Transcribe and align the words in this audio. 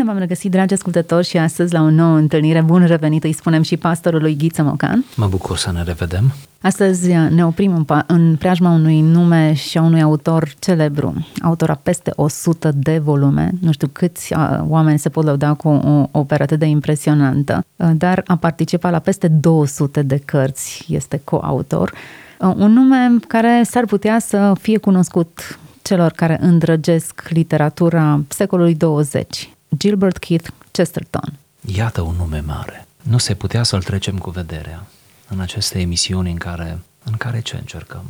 Bine 0.00 0.12
v-am 0.12 0.20
regăsit, 0.20 0.50
dragi 0.50 0.74
ascultători, 0.74 1.26
și 1.26 1.38
astăzi 1.38 1.72
la 1.72 1.82
o 1.82 1.90
nouă 1.90 2.16
întâlnire. 2.16 2.60
Bun 2.60 2.86
revenit, 2.86 3.24
îi 3.24 3.32
spunem 3.32 3.62
și 3.62 3.76
pastorului 3.76 4.36
Ghiță 4.36 4.62
Mocan. 4.62 5.04
Mă 5.16 5.26
bucur 5.26 5.56
să 5.56 5.72
ne 5.72 5.82
revedem. 5.82 6.32
Astăzi 6.60 7.12
ne 7.12 7.44
oprim 7.46 7.74
în, 7.74 7.84
pa- 7.84 8.06
în 8.06 8.36
preajma 8.36 8.70
unui 8.70 9.00
nume 9.00 9.52
și 9.52 9.78
a 9.78 9.82
unui 9.82 10.02
autor 10.02 10.52
celebru, 10.58 11.26
autor 11.42 11.70
a 11.70 11.80
peste 11.82 12.12
100 12.16 12.70
de 12.74 12.98
volume, 12.98 13.50
nu 13.60 13.72
știu 13.72 13.88
câți 13.92 14.34
a, 14.34 14.64
oameni 14.68 14.98
se 14.98 15.08
pot 15.08 15.24
lăuda 15.24 15.54
cu 15.54 15.68
o 15.68 16.08
operă 16.10 16.42
atât 16.42 16.58
de 16.58 16.66
impresionantă, 16.66 17.64
a, 17.76 17.86
dar 17.86 18.22
a 18.26 18.36
participat 18.36 18.92
la 18.92 18.98
peste 18.98 19.28
200 19.28 20.02
de 20.02 20.22
cărți, 20.24 20.86
este 20.88 21.20
coautor. 21.24 21.92
A, 22.38 22.54
Un 22.58 22.72
nume 22.72 23.16
care 23.28 23.62
s-ar 23.64 23.84
putea 23.84 24.18
să 24.18 24.52
fie 24.60 24.78
cunoscut 24.78 25.58
celor 25.82 26.10
care 26.10 26.38
îndrăgesc 26.40 27.28
literatura 27.28 28.20
secolului 28.28 28.74
20. 28.74 29.50
Gilbert 29.76 30.18
Keith 30.18 30.48
Chesterton. 30.70 31.32
Iată 31.60 32.00
un 32.00 32.14
nume 32.16 32.40
mare. 32.40 32.86
Nu 33.02 33.18
se 33.18 33.34
putea 33.34 33.62
să-l 33.62 33.82
trecem 33.82 34.18
cu 34.18 34.30
vederea 34.30 34.86
în 35.28 35.40
aceste 35.40 35.80
emisiuni 35.80 36.30
în 36.30 36.36
care, 36.36 36.78
în 37.04 37.12
care 37.12 37.40
ce 37.40 37.56
încercăm? 37.56 38.02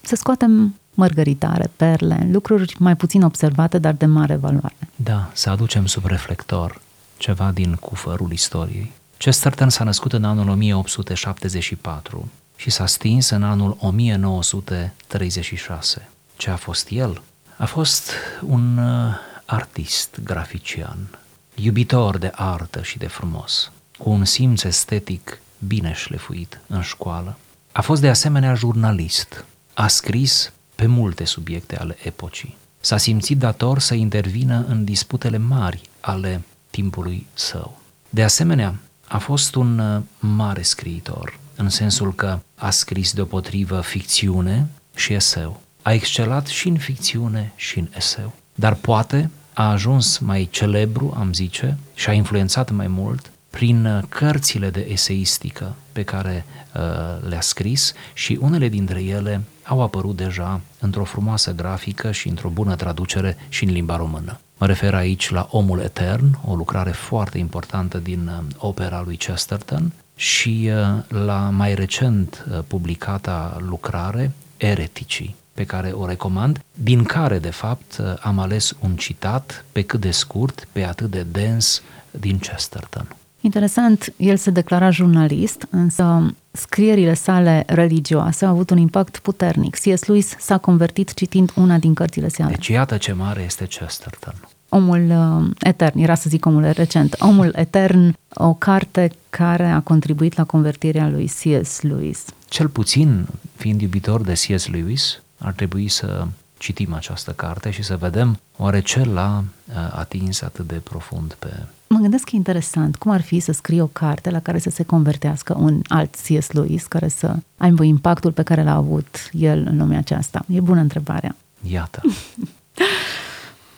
Să 0.00 0.16
scoatem 0.16 0.74
mărgăritare, 0.94 1.70
perle, 1.76 2.28
lucruri 2.32 2.74
mai 2.78 2.96
puțin 2.96 3.22
observate, 3.22 3.78
dar 3.78 3.92
de 3.92 4.06
mare 4.06 4.36
valoare. 4.36 4.76
Da, 4.96 5.30
să 5.32 5.50
aducem 5.50 5.86
sub 5.86 6.04
reflector 6.04 6.80
ceva 7.16 7.50
din 7.50 7.74
cufărul 7.74 8.32
istoriei. 8.32 8.92
Chesterton 9.16 9.68
s-a 9.68 9.84
născut 9.84 10.12
în 10.12 10.24
anul 10.24 10.48
1874 10.48 12.28
și 12.56 12.70
s-a 12.70 12.86
stins 12.86 13.30
în 13.30 13.42
anul 13.42 13.76
1936. 13.80 16.08
Ce 16.36 16.50
a 16.50 16.56
fost 16.56 16.88
el? 16.90 17.22
A 17.56 17.66
fost 17.66 18.12
un 18.46 18.76
uh, 18.76 19.14
artist 19.50 20.18
grafician, 20.24 21.18
iubitor 21.54 22.18
de 22.18 22.30
artă 22.34 22.82
și 22.82 22.98
de 22.98 23.06
frumos, 23.06 23.70
cu 23.98 24.10
un 24.10 24.24
simț 24.24 24.62
estetic 24.62 25.40
bine 25.66 25.92
șlefuit 25.92 26.60
în 26.66 26.80
școală. 26.82 27.38
A 27.72 27.80
fost 27.80 28.00
de 28.00 28.08
asemenea 28.08 28.54
jurnalist. 28.54 29.44
A 29.74 29.88
scris 29.88 30.52
pe 30.74 30.86
multe 30.86 31.24
subiecte 31.24 31.78
ale 31.78 31.96
epocii. 32.02 32.56
S-a 32.80 32.96
simțit 32.96 33.38
dator 33.38 33.78
să 33.78 33.94
intervină 33.94 34.64
în 34.68 34.84
disputele 34.84 35.38
mari 35.38 35.80
ale 36.00 36.42
timpului 36.70 37.26
său. 37.34 37.80
De 38.10 38.22
asemenea, 38.22 38.74
a 39.08 39.18
fost 39.18 39.54
un 39.54 39.78
uh, 39.78 40.02
mare 40.18 40.62
scriitor, 40.62 41.38
în 41.56 41.68
sensul 41.68 42.14
că 42.14 42.38
a 42.54 42.70
scris 42.70 43.12
deopotrivă 43.12 43.80
ficțiune 43.80 44.66
și 44.94 45.12
eseu. 45.12 45.60
A 45.82 45.92
excelat 45.92 46.46
și 46.46 46.68
în 46.68 46.78
ficțiune 46.78 47.52
și 47.56 47.78
în 47.78 47.88
eseu. 47.96 48.32
Dar 48.54 48.74
poate 48.74 49.30
a 49.60 49.70
ajuns 49.70 50.18
mai 50.18 50.48
celebru, 50.50 51.14
am 51.18 51.32
zice, 51.32 51.78
și 51.94 52.08
a 52.08 52.12
influențat 52.12 52.70
mai 52.70 52.86
mult 52.86 53.30
prin 53.50 53.86
uh, 53.86 54.02
cărțile 54.08 54.70
de 54.70 54.86
eseistică 54.90 55.74
pe 55.92 56.02
care 56.02 56.44
uh, 56.74 57.28
le-a 57.28 57.40
scris 57.40 57.92
și 58.12 58.38
unele 58.40 58.68
dintre 58.68 59.02
ele 59.02 59.42
au 59.64 59.82
apărut 59.82 60.16
deja 60.16 60.60
într-o 60.78 61.04
frumoasă 61.04 61.54
grafică 61.54 62.12
și 62.12 62.28
într-o 62.28 62.48
bună 62.48 62.74
traducere 62.76 63.36
și 63.48 63.64
în 63.64 63.72
limba 63.72 63.96
română. 63.96 64.40
Mă 64.58 64.66
refer 64.66 64.94
aici 64.94 65.30
la 65.30 65.48
Omul 65.50 65.80
Etern, 65.80 66.38
o 66.44 66.54
lucrare 66.54 66.90
foarte 66.90 67.38
importantă 67.38 67.98
din 67.98 68.26
uh, 68.26 68.44
opera 68.56 69.02
lui 69.04 69.16
Chesterton 69.16 69.92
și 70.16 70.70
uh, 70.72 71.18
la 71.26 71.50
mai 71.50 71.74
recent 71.74 72.46
uh, 72.50 72.58
publicata 72.66 73.56
lucrare 73.68 74.32
Ereticii, 74.56 75.36
pe 75.54 75.64
care 75.64 75.90
o 75.90 76.06
recomand, 76.06 76.60
din 76.74 77.04
care, 77.04 77.38
de 77.38 77.50
fapt, 77.50 77.96
uh, 78.00 78.14
am 78.20 78.38
ales 78.38 78.76
un 78.80 78.96
citat 78.96 79.64
pe 79.72 79.82
cât 79.82 80.00
de 80.00 80.10
scurt, 80.10 80.68
pe 80.72 80.84
atât 80.84 81.10
de 81.10 81.26
dens 81.30 81.82
din 82.10 82.38
Chesterton. 82.38 83.06
Interesant, 83.40 84.12
el 84.16 84.36
se 84.36 84.50
declara 84.50 84.90
jurnalist, 84.90 85.66
însă 85.70 86.34
scrierile 86.50 87.14
sale 87.14 87.62
religioase 87.66 88.44
au 88.44 88.52
avut 88.52 88.70
un 88.70 88.78
impact 88.78 89.18
puternic. 89.18 89.76
C.S. 89.78 90.04
Lewis 90.04 90.34
s-a 90.38 90.58
convertit 90.58 91.14
citind 91.14 91.52
una 91.54 91.78
din 91.78 91.94
cărțile 91.94 92.28
sale. 92.28 92.50
Deci 92.50 92.68
iată 92.68 92.96
ce 92.96 93.12
mare 93.12 93.42
este 93.42 93.64
Chesterton. 93.64 94.34
Omul 94.68 95.10
uh, 95.10 95.50
Etern, 95.58 95.98
era 95.98 96.14
să 96.14 96.28
zic 96.28 96.46
omul 96.46 96.70
recent, 96.70 97.16
Omul 97.18 97.52
Etern, 97.56 98.16
o 98.34 98.54
carte 98.54 99.12
care 99.30 99.66
a 99.66 99.80
contribuit 99.80 100.36
la 100.36 100.44
convertirea 100.44 101.08
lui 101.08 101.26
C.S. 101.26 101.80
Lewis. 101.80 102.24
Cel 102.48 102.68
puțin, 102.68 103.26
fiind 103.56 103.80
iubitor 103.80 104.20
de 104.20 104.32
C.S. 104.32 104.66
Lewis, 104.68 105.22
ar 105.40 105.52
trebui 105.52 105.88
să 105.88 106.26
citim 106.58 106.92
această 106.92 107.30
carte 107.32 107.70
și 107.70 107.82
să 107.82 107.96
vedem 107.96 108.40
oare 108.56 108.80
ce 108.80 109.04
l-a 109.04 109.44
uh, 109.68 109.74
atins 109.92 110.40
atât 110.40 110.66
de 110.66 110.74
profund 110.74 111.32
pe... 111.38 111.48
Mă 111.86 111.98
gândesc 111.98 112.24
că 112.24 112.30
e 112.32 112.36
interesant 112.36 112.96
cum 112.96 113.10
ar 113.10 113.20
fi 113.20 113.40
să 113.40 113.52
scrii 113.52 113.80
o 113.80 113.86
carte 113.86 114.30
la 114.30 114.40
care 114.40 114.58
să 114.58 114.70
se 114.70 114.82
convertească 114.82 115.56
un 115.58 115.82
alt 115.88 116.14
C.S. 116.14 116.50
Lewis 116.50 116.86
care 116.86 117.08
să 117.08 117.36
aibă 117.56 117.82
impactul 117.84 118.32
pe 118.32 118.42
care 118.42 118.62
l-a 118.62 118.74
avut 118.74 119.30
el 119.32 119.66
în 119.66 119.76
lumea 119.76 119.98
aceasta. 119.98 120.44
E 120.48 120.60
bună 120.60 120.80
întrebarea. 120.80 121.36
Iată, 121.62 122.00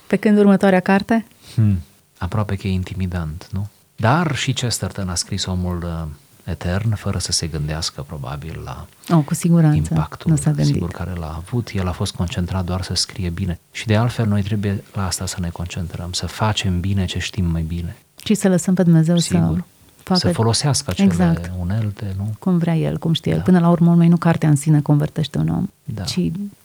Pe 0.06 0.16
când 0.16 0.38
următoarea 0.38 0.80
carte? 0.80 1.26
hmm, 1.54 1.78
aproape 2.18 2.56
că 2.56 2.66
e 2.66 2.70
intimidant, 2.72 3.48
nu? 3.52 3.68
Dar 3.96 4.34
și 4.34 4.52
Chesterton 4.52 5.08
a 5.08 5.14
scris 5.14 5.44
omul 5.46 5.82
uh, 5.82 6.08
etern 6.44 6.94
fără 6.94 7.18
să 7.18 7.32
se 7.32 7.46
gândească 7.46 8.02
probabil 8.02 8.60
la 8.64 8.86
Oh, 9.16 9.24
cu 9.24 9.34
siguranță. 9.34 9.76
impactul 9.76 10.30
nu 10.30 10.36
s-a 10.36 10.50
gândit. 10.50 10.72
sigur 10.72 10.90
care 10.90 11.12
l-a 11.18 11.34
avut. 11.46 11.70
El 11.74 11.88
a 11.88 11.92
fost 11.92 12.14
concentrat 12.14 12.64
doar 12.64 12.82
să 12.82 12.94
scrie 12.94 13.28
bine. 13.28 13.60
Și 13.72 13.86
de 13.86 13.96
altfel 13.96 14.26
noi 14.26 14.42
trebuie 14.42 14.84
la 14.94 15.06
asta 15.06 15.26
să 15.26 15.36
ne 15.40 15.48
concentrăm, 15.48 16.12
să 16.12 16.26
facem 16.26 16.80
bine 16.80 17.04
ce 17.04 17.18
știm 17.18 17.44
mai 17.44 17.62
bine. 17.62 17.96
Și 18.24 18.34
să 18.34 18.48
lăsăm 18.48 18.74
pe 18.74 18.82
Dumnezeu 18.82 19.16
Sigur. 19.16 19.56
să 19.56 19.62
facă 20.02 20.18
Să 20.18 20.32
folosească 20.32 20.90
acele 20.90 21.06
Exact. 21.08 21.50
unelte, 21.60 22.14
nu? 22.16 22.34
cum 22.38 22.58
vrea 22.58 22.76
el, 22.76 22.98
cum 22.98 23.12
știe 23.12 23.30
el. 23.32 23.38
Da. 23.38 23.44
Până 23.44 23.58
la 23.58 23.68
urmă, 23.68 23.90
urmei, 23.90 24.08
nu 24.08 24.16
cartea 24.16 24.48
în 24.48 24.56
sine 24.56 24.80
convertește 24.80 25.38
un 25.38 25.48
om, 25.48 25.66
Da. 25.84 26.02
ci 26.02 26.18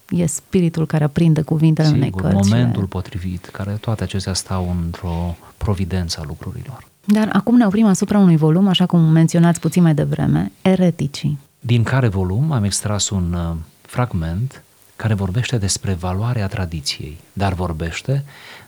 e 0.10 0.26
spiritul 0.26 0.86
care 0.86 1.04
aprinde 1.04 1.42
cuvintele 1.42 1.88
unei 1.88 2.02
Sigur, 2.04 2.22
cărți. 2.22 2.50
momentul 2.50 2.86
potrivit, 2.86 3.46
care 3.46 3.72
toate 3.72 4.04
acestea 4.04 4.34
stau 4.34 4.76
într-o 4.84 5.36
providență 5.58 6.20
a 6.22 6.24
lucrurilor. 6.28 6.88
Dar 7.10 7.30
acum 7.34 7.58
ne 7.58 7.66
oprim 7.66 7.86
asupra 7.86 8.18
unui 8.18 8.38
volum, 8.38 8.68
așa 8.68 8.86
cum 8.86 9.00
menționați 9.00 9.60
puțin 9.60 9.84
mai 9.84 9.94
devreme, 9.94 10.52
Ereticii. 10.62 11.40
Din 11.60 11.84
care 11.84 12.08
volum 12.08 12.52
am 12.52 12.64
extras 12.64 13.10
un 13.10 13.34
uh, 13.34 13.56
fragment 13.82 14.64
care 14.96 15.14
vorbește 15.14 15.58
despre 15.58 15.94
valoarea 15.94 16.48
tradiției, 16.48 17.18
dar 17.34 17.54
vorbește 17.54 18.24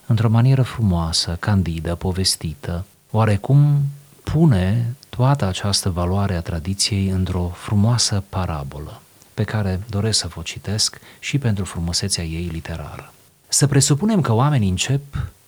într-o 0.05 0.29
manieră 0.29 0.61
frumoasă, 0.61 1.38
candidă, 1.39 1.95
povestită, 1.95 2.85
oarecum 3.11 3.81
pune 4.23 4.95
toată 5.09 5.45
această 5.45 5.89
valoare 5.89 6.35
a 6.35 6.41
tradiției 6.41 7.09
într-o 7.09 7.51
frumoasă 7.53 8.23
parabolă, 8.29 9.01
pe 9.33 9.44
care 9.44 9.79
doresc 9.89 10.19
să 10.19 10.27
vă 10.35 10.41
citesc 10.44 11.00
și 11.19 11.38
pentru 11.38 11.63
frumusețea 11.63 12.23
ei 12.23 12.50
literară. 12.51 13.13
Să 13.47 13.67
presupunem 13.67 14.21
că 14.21 14.33
oamenii 14.33 14.69
încep 14.69 15.01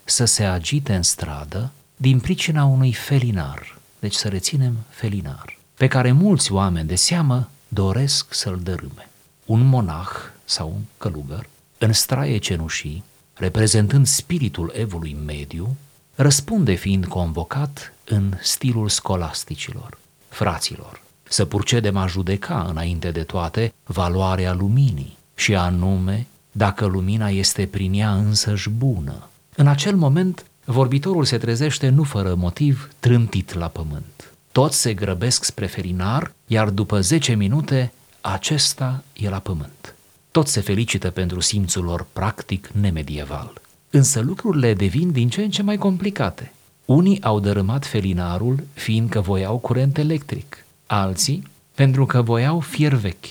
să 0.03 0.25
se 0.25 0.43
agite 0.43 0.95
în 0.95 1.03
stradă 1.03 1.71
din 2.01 2.19
pricina 2.19 2.63
unui 2.63 2.93
felinar, 2.93 3.77
deci 3.99 4.13
să 4.13 4.27
reținem 4.27 4.77
felinar, 4.89 5.57
pe 5.73 5.87
care 5.87 6.11
mulți 6.11 6.51
oameni 6.51 6.87
de 6.87 6.95
seamă 6.95 7.49
doresc 7.67 8.33
să-l 8.33 8.59
dărâme. 8.63 9.09
Un 9.45 9.61
monah 9.61 10.09
sau 10.45 10.67
un 10.67 10.81
călugăr, 10.97 11.49
în 11.77 11.93
straie 11.93 12.37
cenușii, 12.37 13.03
reprezentând 13.33 14.07
spiritul 14.07 14.73
evului 14.75 15.17
mediu, 15.25 15.77
răspunde 16.15 16.73
fiind 16.73 17.05
convocat 17.05 17.93
în 18.05 18.33
stilul 18.41 18.89
scolasticilor. 18.89 19.97
Fraților, 20.29 21.01
să 21.23 21.45
purcedem 21.45 21.97
a 21.97 22.07
judeca 22.07 22.65
înainte 22.69 23.11
de 23.11 23.23
toate 23.23 23.73
valoarea 23.83 24.53
luminii 24.53 25.17
și 25.35 25.55
anume 25.55 26.27
dacă 26.51 26.85
lumina 26.85 27.29
este 27.29 27.65
prin 27.65 27.93
ea 27.93 28.13
însăși 28.13 28.69
bună. 28.69 29.29
În 29.55 29.67
acel 29.67 29.95
moment, 29.95 30.45
vorbitorul 30.71 31.25
se 31.25 31.37
trezește 31.37 31.89
nu 31.89 32.03
fără 32.03 32.35
motiv 32.35 32.89
trântit 32.99 33.53
la 33.53 33.67
pământ. 33.67 34.33
Toți 34.51 34.81
se 34.81 34.93
grăbesc 34.93 35.43
spre 35.43 35.65
ferinar, 35.65 36.33
iar 36.47 36.69
după 36.69 37.01
10 37.01 37.33
minute, 37.33 37.91
acesta 38.21 39.03
e 39.13 39.29
la 39.29 39.39
pământ. 39.39 39.95
Toți 40.31 40.51
se 40.51 40.61
felicită 40.61 41.09
pentru 41.09 41.39
simțul 41.39 41.83
lor 41.83 42.07
practic 42.13 42.67
nemedieval. 42.67 43.53
Însă 43.89 44.19
lucrurile 44.19 44.73
devin 44.73 45.11
din 45.11 45.29
ce 45.29 45.43
în 45.43 45.49
ce 45.49 45.61
mai 45.61 45.77
complicate. 45.77 46.51
Unii 46.85 47.23
au 47.23 47.39
dărâmat 47.39 47.85
felinarul 47.85 48.63
fiindcă 48.73 49.19
voiau 49.21 49.57
curent 49.57 49.97
electric, 49.97 50.65
alții 50.85 51.47
pentru 51.75 52.05
că 52.05 52.21
voiau 52.21 52.59
fier 52.59 52.93
vechi, 52.93 53.25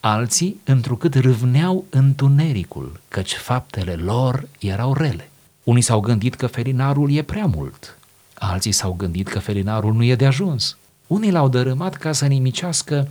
alții 0.00 0.60
întrucât 0.64 1.14
râvneau 1.14 1.84
întunericul, 1.90 3.00
căci 3.08 3.34
faptele 3.34 3.92
lor 3.92 4.48
erau 4.58 4.94
rele. 4.94 5.28
Unii 5.64 5.82
s-au 5.82 6.00
gândit 6.00 6.34
că 6.34 6.46
felinarul 6.46 7.12
e 7.12 7.22
prea 7.22 7.46
mult, 7.46 7.98
alții 8.34 8.72
s-au 8.72 8.92
gândit 8.92 9.28
că 9.28 9.38
felinarul 9.38 9.94
nu 9.94 10.02
e 10.02 10.14
de 10.14 10.26
ajuns. 10.26 10.76
Unii 11.06 11.30
l-au 11.30 11.48
dărâmat 11.48 11.94
ca 11.94 12.12
să 12.12 12.26
nimicească 12.26 13.08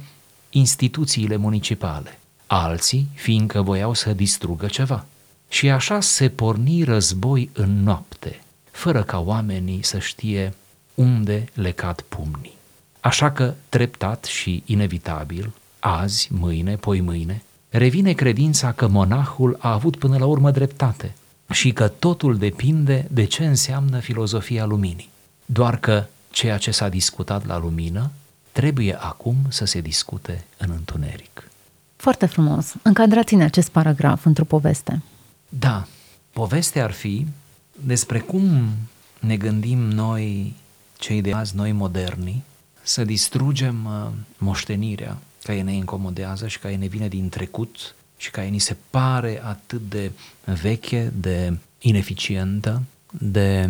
instituțiile 0.50 1.36
municipale, 1.36 2.20
alții 2.48 3.08
fiindcă 3.14 3.62
voiau 3.62 3.94
să 3.94 4.14
distrugă 4.14 4.66
ceva. 4.66 5.06
Și 5.50 5.70
așa 5.70 6.00
se 6.00 6.30
porni 6.30 6.84
război 6.84 7.50
în 7.54 7.84
noapte, 7.84 8.42
fără 8.72 9.04
ca 9.04 9.20
oamenii 9.20 9.84
să 9.84 10.00
știe 10.00 10.54
unde 10.94 11.46
le 11.54 11.72
cad 11.72 12.02
pumnii. 12.02 12.58
Așa 13.00 13.32
că, 13.32 13.54
treptat 13.70 14.24
și 14.24 14.64
inevitabil, 14.66 15.52
azi, 15.80 16.30
mâine, 16.32 16.76
poi 16.76 17.02
mâine, 17.02 17.44
revine 17.70 18.14
credința 18.14 18.72
că 18.72 18.88
monahul 18.88 19.58
a 19.60 19.72
avut 19.72 19.96
până 19.96 20.18
la 20.18 20.26
urmă 20.26 20.52
dreptate 20.52 21.14
și 21.52 21.72
că 21.72 21.88
totul 21.88 22.38
depinde 22.38 23.08
de 23.12 23.24
ce 23.24 23.46
înseamnă 23.46 24.00
filozofia 24.00 24.66
luminii. 24.66 25.10
Doar 25.46 25.80
că 25.80 26.06
ceea 26.32 26.58
ce 26.58 26.72
s-a 26.72 26.90
discutat 26.90 27.46
la 27.46 27.58
lumină 27.58 28.12
trebuie 28.52 28.96
acum 29.00 29.36
să 29.48 29.66
se 29.66 29.82
discute 29.82 30.46
în 30.58 30.70
întuneric. 30.70 31.50
Foarte 31.96 32.26
frumos. 32.26 32.74
Încadrați-ne 32.82 33.44
acest 33.44 33.70
paragraf 33.70 34.26
într-o 34.26 34.44
poveste. 34.44 35.02
Da, 35.50 35.88
povestea 36.32 36.84
ar 36.84 36.92
fi 36.92 37.28
despre 37.72 38.20
cum 38.20 38.68
ne 39.20 39.38
gândim 39.38 39.80
noi, 39.80 40.56
cei 40.98 41.22
de 41.22 41.34
azi, 41.34 41.56
noi 41.56 41.72
moderni, 41.72 42.44
să 42.82 43.04
distrugem 43.04 43.86
uh, 43.86 44.12
moștenirea 44.38 45.18
care 45.44 45.62
ne 45.62 45.74
incomodează 45.74 46.48
și 46.48 46.60
care 46.60 46.76
ne 46.76 46.86
vine 46.86 47.08
din 47.08 47.30
trecut 47.30 47.96
și 48.24 48.32
care 48.32 48.48
ni 48.48 48.60
se 48.60 48.76
pare 48.90 49.42
atât 49.46 49.82
de 49.90 50.12
veche, 50.62 51.12
de 51.20 51.58
ineficientă, 51.80 52.82
de, 53.12 53.70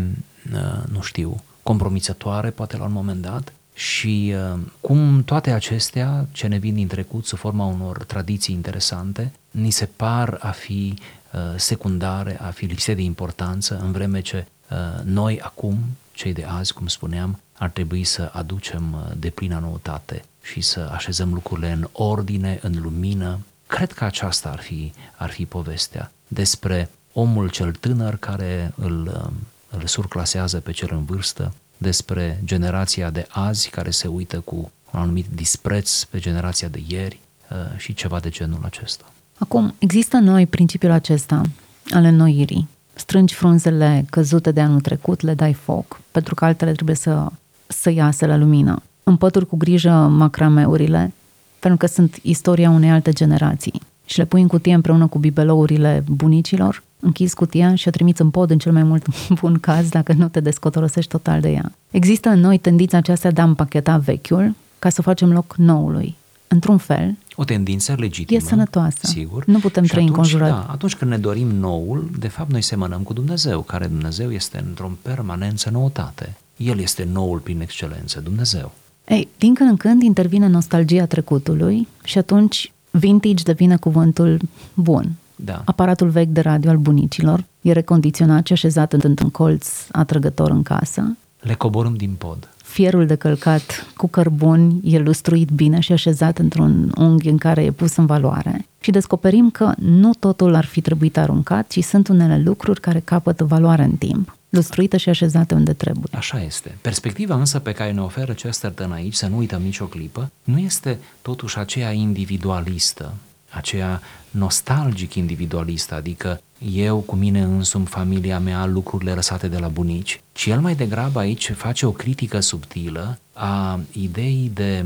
uh, 0.54 0.84
nu 0.92 1.02
știu, 1.02 1.44
compromițătoare, 1.64 2.50
poate 2.50 2.78
la 2.78 2.86
un 2.86 2.92
moment 2.92 3.22
dat, 3.22 3.54
și 3.74 4.34
uh, 4.54 4.60
cum 4.82 5.24
toate 5.24 5.52
acestea, 5.52 6.28
ce 6.32 6.48
ne 6.48 6.58
vin 6.58 6.74
din 6.74 6.88
trecut 6.88 7.26
sub 7.26 7.38
forma 7.38 7.66
unor 7.66 8.04
tradiții 8.04 8.56
interesante, 8.56 9.32
ni 9.52 9.70
se 9.70 9.86
par 9.86 10.38
a 10.42 10.52
fi 10.52 10.94
uh, 11.34 11.40
secundare, 11.56 12.40
a 12.42 12.50
fi 12.50 12.66
lipsite 12.66 12.94
de 12.94 13.02
importanță, 13.02 13.80
în 13.84 13.92
vreme 13.92 14.22
ce 14.22 14.46
uh, 14.70 14.78
noi 15.04 15.42
acum, 15.42 15.78
cei 16.12 16.34
de 16.34 16.44
azi, 16.44 16.74
cum 16.74 16.88
spuneam, 16.88 17.40
ar 17.58 17.70
trebui 17.70 18.04
să 18.04 18.30
aducem 18.34 18.94
uh, 18.94 19.12
de 19.18 19.30
plină 19.30 19.60
noutate 19.60 20.24
și 20.42 20.62
să 20.62 20.90
așezăm 20.94 21.34
lucrurile 21.34 21.72
în 21.72 21.88
ordine, 21.92 22.60
în 22.62 22.82
lumină. 22.82 23.40
Cred 23.74 23.92
că 23.92 24.04
aceasta 24.04 24.50
ar 24.50 24.60
fi, 24.60 24.94
ar 25.16 25.30
fi 25.30 25.46
povestea 25.46 26.12
despre 26.28 26.90
omul 27.14 27.50
cel 27.50 27.72
tânăr 27.72 28.16
care 28.16 28.74
îl, 28.76 29.08
uh, 29.08 29.32
îl 29.80 29.86
surclasează 29.86 30.60
pe 30.60 30.72
cel 30.72 30.90
în 30.92 31.06
vârstă, 31.06 31.54
despre 31.78 32.42
generația 32.44 33.10
de 33.10 33.28
azi 33.30 33.70
care 33.70 33.90
se 33.90 34.08
uită 34.08 34.40
cu 34.40 34.56
un 34.92 35.00
anumit 35.00 35.26
dispreț 35.36 36.04
pe 36.04 36.20
generația 36.20 36.68
de 36.68 36.84
ieri 36.88 37.20
uh, 37.52 37.58
și 37.78 37.94
ceva 37.94 38.20
de 38.20 38.30
genul 38.30 38.62
acesta. 38.64 39.06
Acum, 39.38 39.76
există 39.78 40.18
în 40.18 40.24
noi 40.24 40.46
principiul 40.46 40.92
acesta 40.92 41.42
al 41.90 42.04
înnoirii. 42.04 42.68
Strângi 42.94 43.34
frunzele 43.34 44.06
căzute 44.10 44.52
de 44.52 44.62
anul 44.62 44.82
trecut, 44.82 45.22
le 45.22 45.34
dai 45.34 45.54
foc, 45.54 46.02
pentru 46.12 46.36
că 46.36 46.46
altele 46.46 46.72
trebuie 46.72 46.96
să, 46.96 47.28
să 47.68 47.90
iasă 47.90 48.26
la 48.26 48.36
lumină. 48.36 48.82
Împături 49.04 49.48
cu 49.48 49.56
grijă 49.58 49.92
macrameurile, 49.92 51.14
pentru 51.64 51.88
că 51.88 51.94
sunt 51.94 52.20
istoria 52.22 52.70
unei 52.70 52.90
alte 52.90 53.12
generații. 53.12 53.82
Și 54.06 54.18
le 54.18 54.26
pui 54.26 54.42
în 54.42 54.48
cutie 54.48 54.74
împreună 54.74 55.08
cu 55.08 55.20
bibelourile 55.20 56.04
bunicilor 56.08 56.84
închizi 57.00 57.36
cutia 57.36 57.76
și 57.76 57.88
o 57.88 57.92
trimiți 57.92 58.22
în 58.22 58.30
pod 58.30 58.50
în 58.50 58.58
cel 58.58 58.72
mai 58.72 58.84
mult 58.84 59.06
bun 59.40 59.60
caz 59.60 59.90
dacă 59.90 60.14
nu 60.14 60.28
te 60.28 60.40
descotorosești 60.40 61.12
total 61.12 61.42
de 61.42 61.50
ea. 61.50 61.72
Există 61.92 62.30
în 62.30 62.40
noi 62.40 62.58
tendința 62.58 62.98
aceasta 62.98 63.32
de 63.32 63.42
a 63.42 63.44
împacheta 63.44 63.98
vechiul 63.98 64.56
ca 64.80 64.90
să 64.90 65.02
facem 65.02 65.32
loc 65.32 65.56
noului. 65.58 66.16
Într-un 66.48 66.78
fel, 66.78 67.18
o 67.36 67.44
tendință 67.44 67.96
legitimă. 67.98 68.40
E 68.40 68.48
sănătoasă. 68.48 69.08
Sigur. 69.08 69.46
Nu 69.46 69.60
putem 69.60 69.84
și 69.84 69.90
trăi 69.90 70.02
atunci, 70.02 70.18
înconjurat. 70.18 70.50
Da, 70.50 70.72
atunci 70.72 70.96
când 70.96 71.12
ne 71.12 71.18
dorim 71.18 71.48
noul, 71.48 72.10
de 72.20 72.28
fapt 72.28 72.52
noi 72.52 72.62
semănăm 72.62 73.02
cu 73.02 73.14
Dumnezeu, 73.14 73.62
care 73.62 73.88
Dumnezeu 73.88 74.32
este 74.32 74.64
într-o 74.68 74.92
permanență 75.02 75.70
noutate. 75.70 76.38
El 76.58 76.80
este 76.80 77.08
noul 77.12 77.40
prin 77.40 77.62
excelență, 77.62 78.20
Dumnezeu. 78.20 78.72
Ei, 79.08 79.28
din 79.38 79.54
când 79.54 79.70
în 79.70 79.78
când 79.78 80.02
intervine 80.02 80.48
nostalgia 80.48 81.06
trecutului 81.06 81.88
și 82.04 82.18
atunci 82.18 82.72
vintage 82.92 83.44
devine 83.44 83.76
cuvântul 83.76 84.40
bun. 84.74 85.12
Da. 85.36 85.62
Aparatul 85.66 86.10
vechi 86.10 86.30
de 86.30 86.42
radio 86.42 86.70
al 86.70 86.78
bunicilor 86.78 87.44
e 87.62 87.72
recondiționat 87.72 88.46
și 88.46 88.54
așezat 88.54 88.94
într-un 88.94 89.30
colț 89.30 89.68
atrăgător 89.92 90.52
în 90.52 90.64
casă. 90.64 91.18
Le 91.40 91.54
coborâm 91.54 91.96
din 91.96 92.16
pod. 92.18 92.48
Fierul 92.64 93.06
de 93.06 93.16
călcat 93.16 93.88
cu 93.98 94.08
cărbuni 94.08 94.80
e 94.84 95.00
lustruit 95.00 95.50
bine 95.50 95.80
și 95.80 95.92
așezat 95.92 96.38
într-un 96.38 96.92
unghi 96.98 97.30
în 97.30 97.38
care 97.38 97.64
e 97.64 97.72
pus 97.72 97.96
în 97.96 98.06
valoare. 98.06 98.66
Și 98.80 98.92
descoperim 98.92 99.50
că 99.50 99.74
nu 99.78 100.12
totul 100.20 100.56
ar 100.56 100.66
fi 100.66 100.82
trebuit 100.82 101.18
aruncat, 101.18 101.68
ci 101.68 101.84
sunt 101.84 102.08
unele 102.08 102.42
lucruri 102.46 102.80
care 102.80 103.00
capătă 103.00 103.44
valoare 103.44 103.84
în 103.84 103.96
timp 103.96 104.38
lustruită 104.54 104.98
și 104.98 105.10
așezată 105.10 105.56
unde 105.56 105.74
trebuie. 105.74 106.18
Așa 106.18 106.42
este. 106.42 106.78
Perspectiva 106.82 107.36
însă 107.36 107.60
pe 107.60 107.72
care 107.72 107.92
ne 107.92 108.02
oferă 108.02 108.34
Chesterton 108.34 108.92
aici, 108.92 109.14
să 109.14 109.28
nu 109.28 109.38
uităm 109.38 109.62
nicio 109.62 109.86
clipă, 109.86 110.32
nu 110.44 110.60
este 110.60 111.00
totuși 111.22 111.58
aceea 111.58 111.92
individualistă, 111.92 113.14
aceea 113.50 114.02
nostalgic 114.32 115.14
individualistă, 115.14 115.96
adică 115.96 116.42
eu 116.72 117.00
cu 117.00 117.16
mine 117.16 117.42
însumi, 117.42 117.86
familia 117.86 118.40
mea, 118.40 118.66
lucrurile 118.66 119.14
lăsate 119.14 119.48
de 119.48 119.58
la 119.58 119.68
bunici, 119.68 120.22
ci 120.32 120.46
el 120.46 120.60
mai 120.60 120.76
degrabă 120.76 121.20
aici 121.20 121.52
face 121.52 121.86
o 121.86 121.92
critică 121.92 122.40
subtilă 122.40 123.20
a 123.34 123.80
ideii 123.92 124.52
de, 124.54 124.86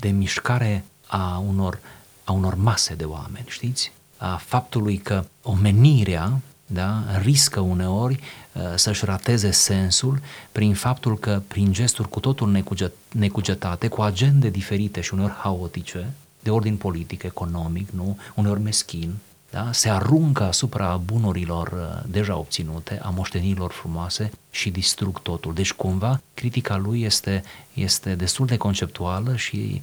de 0.00 0.08
mișcare 0.08 0.84
a 1.06 1.42
unor, 1.48 1.78
a 2.24 2.32
unor 2.32 2.54
mase 2.54 2.94
de 2.94 3.04
oameni, 3.04 3.46
știți? 3.48 3.92
A 4.16 4.36
faptului 4.36 4.96
că 4.96 5.24
omenirea 5.42 6.40
da, 6.70 7.04
riscă 7.22 7.60
uneori 7.60 8.20
uh, 8.52 8.62
să-și 8.74 9.04
rateze 9.04 9.50
sensul 9.50 10.20
prin 10.52 10.74
faptul 10.74 11.18
că 11.18 11.42
prin 11.48 11.72
gesturi 11.72 12.08
cu 12.08 12.20
totul 12.20 12.50
necuget, 12.50 12.92
necugetate, 13.12 13.88
cu 13.88 14.02
agende 14.02 14.48
diferite 14.48 15.00
și 15.00 15.14
uneori 15.14 15.32
haotice, 15.32 16.10
de 16.42 16.50
ordin 16.50 16.76
politic, 16.76 17.22
economic, 17.22 17.90
nu? 17.90 18.18
uneori 18.34 18.60
meschin, 18.60 19.14
da? 19.50 19.72
se 19.72 19.88
aruncă 19.88 20.42
asupra 20.42 20.96
bunurilor 20.96 21.68
uh, 21.72 22.10
deja 22.10 22.36
obținute, 22.36 23.00
a 23.02 23.08
moștenirilor 23.08 23.72
frumoase 23.72 24.30
și 24.50 24.70
distrug 24.70 25.22
totul. 25.22 25.54
Deci 25.54 25.72
cumva 25.72 26.20
critica 26.34 26.76
lui 26.76 27.02
este, 27.02 27.42
este 27.74 28.14
destul 28.14 28.46
de 28.46 28.56
conceptuală 28.56 29.36
și 29.36 29.80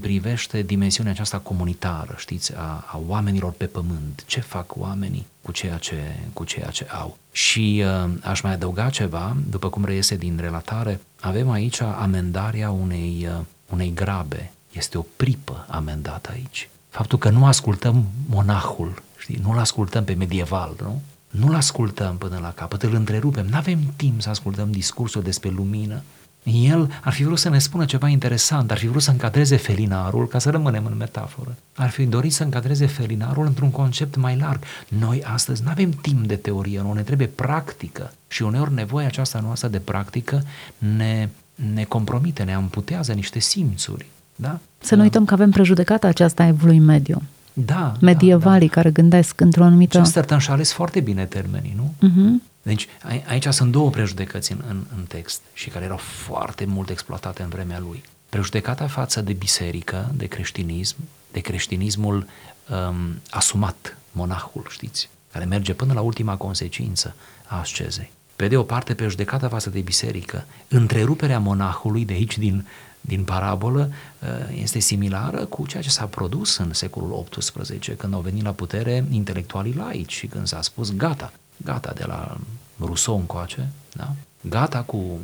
privește 0.00 0.62
dimensiunea 0.62 1.12
aceasta 1.12 1.38
comunitară, 1.38 2.14
știți, 2.16 2.56
a, 2.56 2.84
a 2.86 3.00
oamenilor 3.06 3.52
pe 3.52 3.66
pământ. 3.66 4.24
Ce 4.26 4.40
fac 4.40 4.76
oamenii 4.76 5.26
cu 5.42 5.52
ceea 5.52 5.76
ce, 5.76 6.16
cu 6.32 6.44
ceea 6.44 6.70
ce 6.70 6.86
au? 6.90 7.18
Și 7.32 7.84
uh, 7.84 8.10
aș 8.22 8.40
mai 8.40 8.52
adăuga 8.52 8.90
ceva, 8.90 9.36
după 9.50 9.68
cum 9.68 9.84
reiese 9.84 10.16
din 10.16 10.38
relatare, 10.40 11.00
avem 11.20 11.50
aici 11.50 11.80
amendarea 11.80 12.70
unei, 12.70 13.28
uh, 13.30 13.44
unei 13.70 13.92
grabe. 13.94 14.50
Este 14.72 14.98
o 14.98 15.04
pripă 15.16 15.66
amendată 15.68 16.30
aici. 16.32 16.68
Faptul 16.96 17.18
că 17.18 17.30
nu 17.30 17.46
ascultăm 17.46 18.06
monahul, 18.28 19.02
știi, 19.18 19.40
nu-l 19.42 19.58
ascultăm 19.58 20.04
pe 20.04 20.14
medieval, 20.14 20.76
nu? 20.80 21.02
Nu-l 21.30 21.54
ascultăm 21.54 22.16
până 22.16 22.38
la 22.42 22.52
capăt, 22.52 22.82
îl 22.82 22.94
întrerupem, 22.94 23.46
nu 23.46 23.56
avem 23.56 23.78
timp 23.96 24.20
să 24.20 24.28
ascultăm 24.28 24.70
discursul 24.70 25.22
despre 25.22 25.48
lumină, 25.48 26.02
el 26.42 27.00
ar 27.02 27.12
fi 27.12 27.24
vrut 27.24 27.38
să 27.38 27.48
ne 27.48 27.58
spună 27.58 27.84
ceva 27.84 28.08
interesant, 28.08 28.70
ar 28.70 28.78
fi 28.78 28.86
vrut 28.86 29.02
să 29.02 29.10
încadreze 29.10 29.56
felinarul, 29.56 30.28
ca 30.28 30.38
să 30.38 30.50
rămânem 30.50 30.86
în 30.86 30.96
metaforă. 30.96 31.56
Ar 31.74 31.90
fi 31.90 32.04
dorit 32.04 32.32
să 32.32 32.42
încadreze 32.42 32.86
felinarul 32.86 33.46
într-un 33.46 33.70
concept 33.70 34.16
mai 34.16 34.36
larg. 34.36 34.62
Noi 34.88 35.22
astăzi 35.24 35.62
nu 35.62 35.70
avem 35.70 35.90
timp 35.90 36.26
de 36.26 36.36
teorie, 36.36 36.80
nu 36.80 36.92
ne 36.92 37.02
trebuie 37.02 37.26
practică. 37.26 38.12
Și 38.28 38.42
uneori 38.42 38.74
nevoia 38.74 39.06
aceasta 39.06 39.40
noastră 39.40 39.68
de 39.68 39.78
practică 39.78 40.42
ne, 40.78 41.28
ne 41.72 41.84
compromite, 41.84 42.42
ne 42.42 42.54
amputează 42.54 43.12
niște 43.12 43.38
simțuri. 43.38 44.06
Da? 44.36 44.58
Să 44.78 44.94
nu 44.94 45.02
uităm 45.02 45.24
că 45.24 45.34
avem 45.34 45.50
prejudecata 45.50 46.06
aceasta 46.06 46.42
a 46.42 46.46
evului 46.46 46.78
mediu. 46.78 47.22
Da. 47.52 47.92
Medievalii 48.00 48.68
da, 48.68 48.74
da. 48.74 48.80
care 48.80 48.90
gândesc 48.90 49.40
într-o 49.40 49.64
anumită... 49.64 49.98
Chesterton 49.98 50.38
și-a 50.38 50.52
ales 50.52 50.72
foarte 50.72 51.00
bine 51.00 51.24
termenii, 51.24 51.76
nu? 51.76 51.94
Uh-huh. 52.08 52.42
Deci 52.62 52.88
aici 53.26 53.46
sunt 53.46 53.72
două 53.72 53.90
prejudecăți 53.90 54.52
în, 54.52 54.62
în, 54.68 54.84
în 54.96 55.04
text 55.08 55.40
și 55.52 55.68
care 55.68 55.84
erau 55.84 55.96
foarte 55.96 56.64
mult 56.64 56.90
exploatate 56.90 57.42
în 57.42 57.48
vremea 57.48 57.78
lui. 57.78 58.02
Prejudecata 58.28 58.86
față 58.86 59.22
de 59.22 59.32
biserică, 59.32 60.10
de 60.16 60.26
creștinism, 60.26 60.96
de 61.32 61.40
creștinismul 61.40 62.16
um, 62.16 62.96
asumat, 63.30 63.96
monahul, 64.12 64.66
știți, 64.68 65.08
care 65.32 65.44
merge 65.44 65.72
până 65.74 65.92
la 65.92 66.00
ultima 66.00 66.36
consecință 66.36 67.14
a 67.46 67.58
ascezei. 67.58 68.10
pe 68.36 68.48
de 68.48 68.56
o 68.56 68.62
parte 68.62 68.94
pe 68.94 69.06
judecata 69.06 69.48
față 69.48 69.70
de 69.70 69.80
biserică. 69.80 70.44
Întreruperea 70.68 71.38
monahului 71.38 72.04
de 72.04 72.12
aici 72.12 72.38
din, 72.38 72.66
din 73.06 73.24
parabolă 73.24 73.90
uh, 74.22 74.28
este 74.60 74.78
similară 74.78 75.44
cu 75.44 75.66
ceea 75.66 75.82
ce 75.82 75.90
s-a 75.90 76.04
produs 76.06 76.56
în 76.56 76.72
secolul 76.72 77.24
XVIII, 77.30 77.96
când 77.96 78.14
au 78.14 78.20
venit 78.20 78.42
la 78.42 78.52
putere 78.52 79.04
intelectualii 79.10 79.74
laici 79.74 80.12
și 80.12 80.26
când 80.26 80.46
s-a 80.46 80.62
spus 80.62 80.96
gata, 80.96 81.32
gata 81.56 81.92
de 81.92 82.04
la 82.04 82.38
Rousseau 82.78 83.16
încoace, 83.16 83.68
da? 83.92 84.12
gata 84.40 84.82
cu 84.82 85.18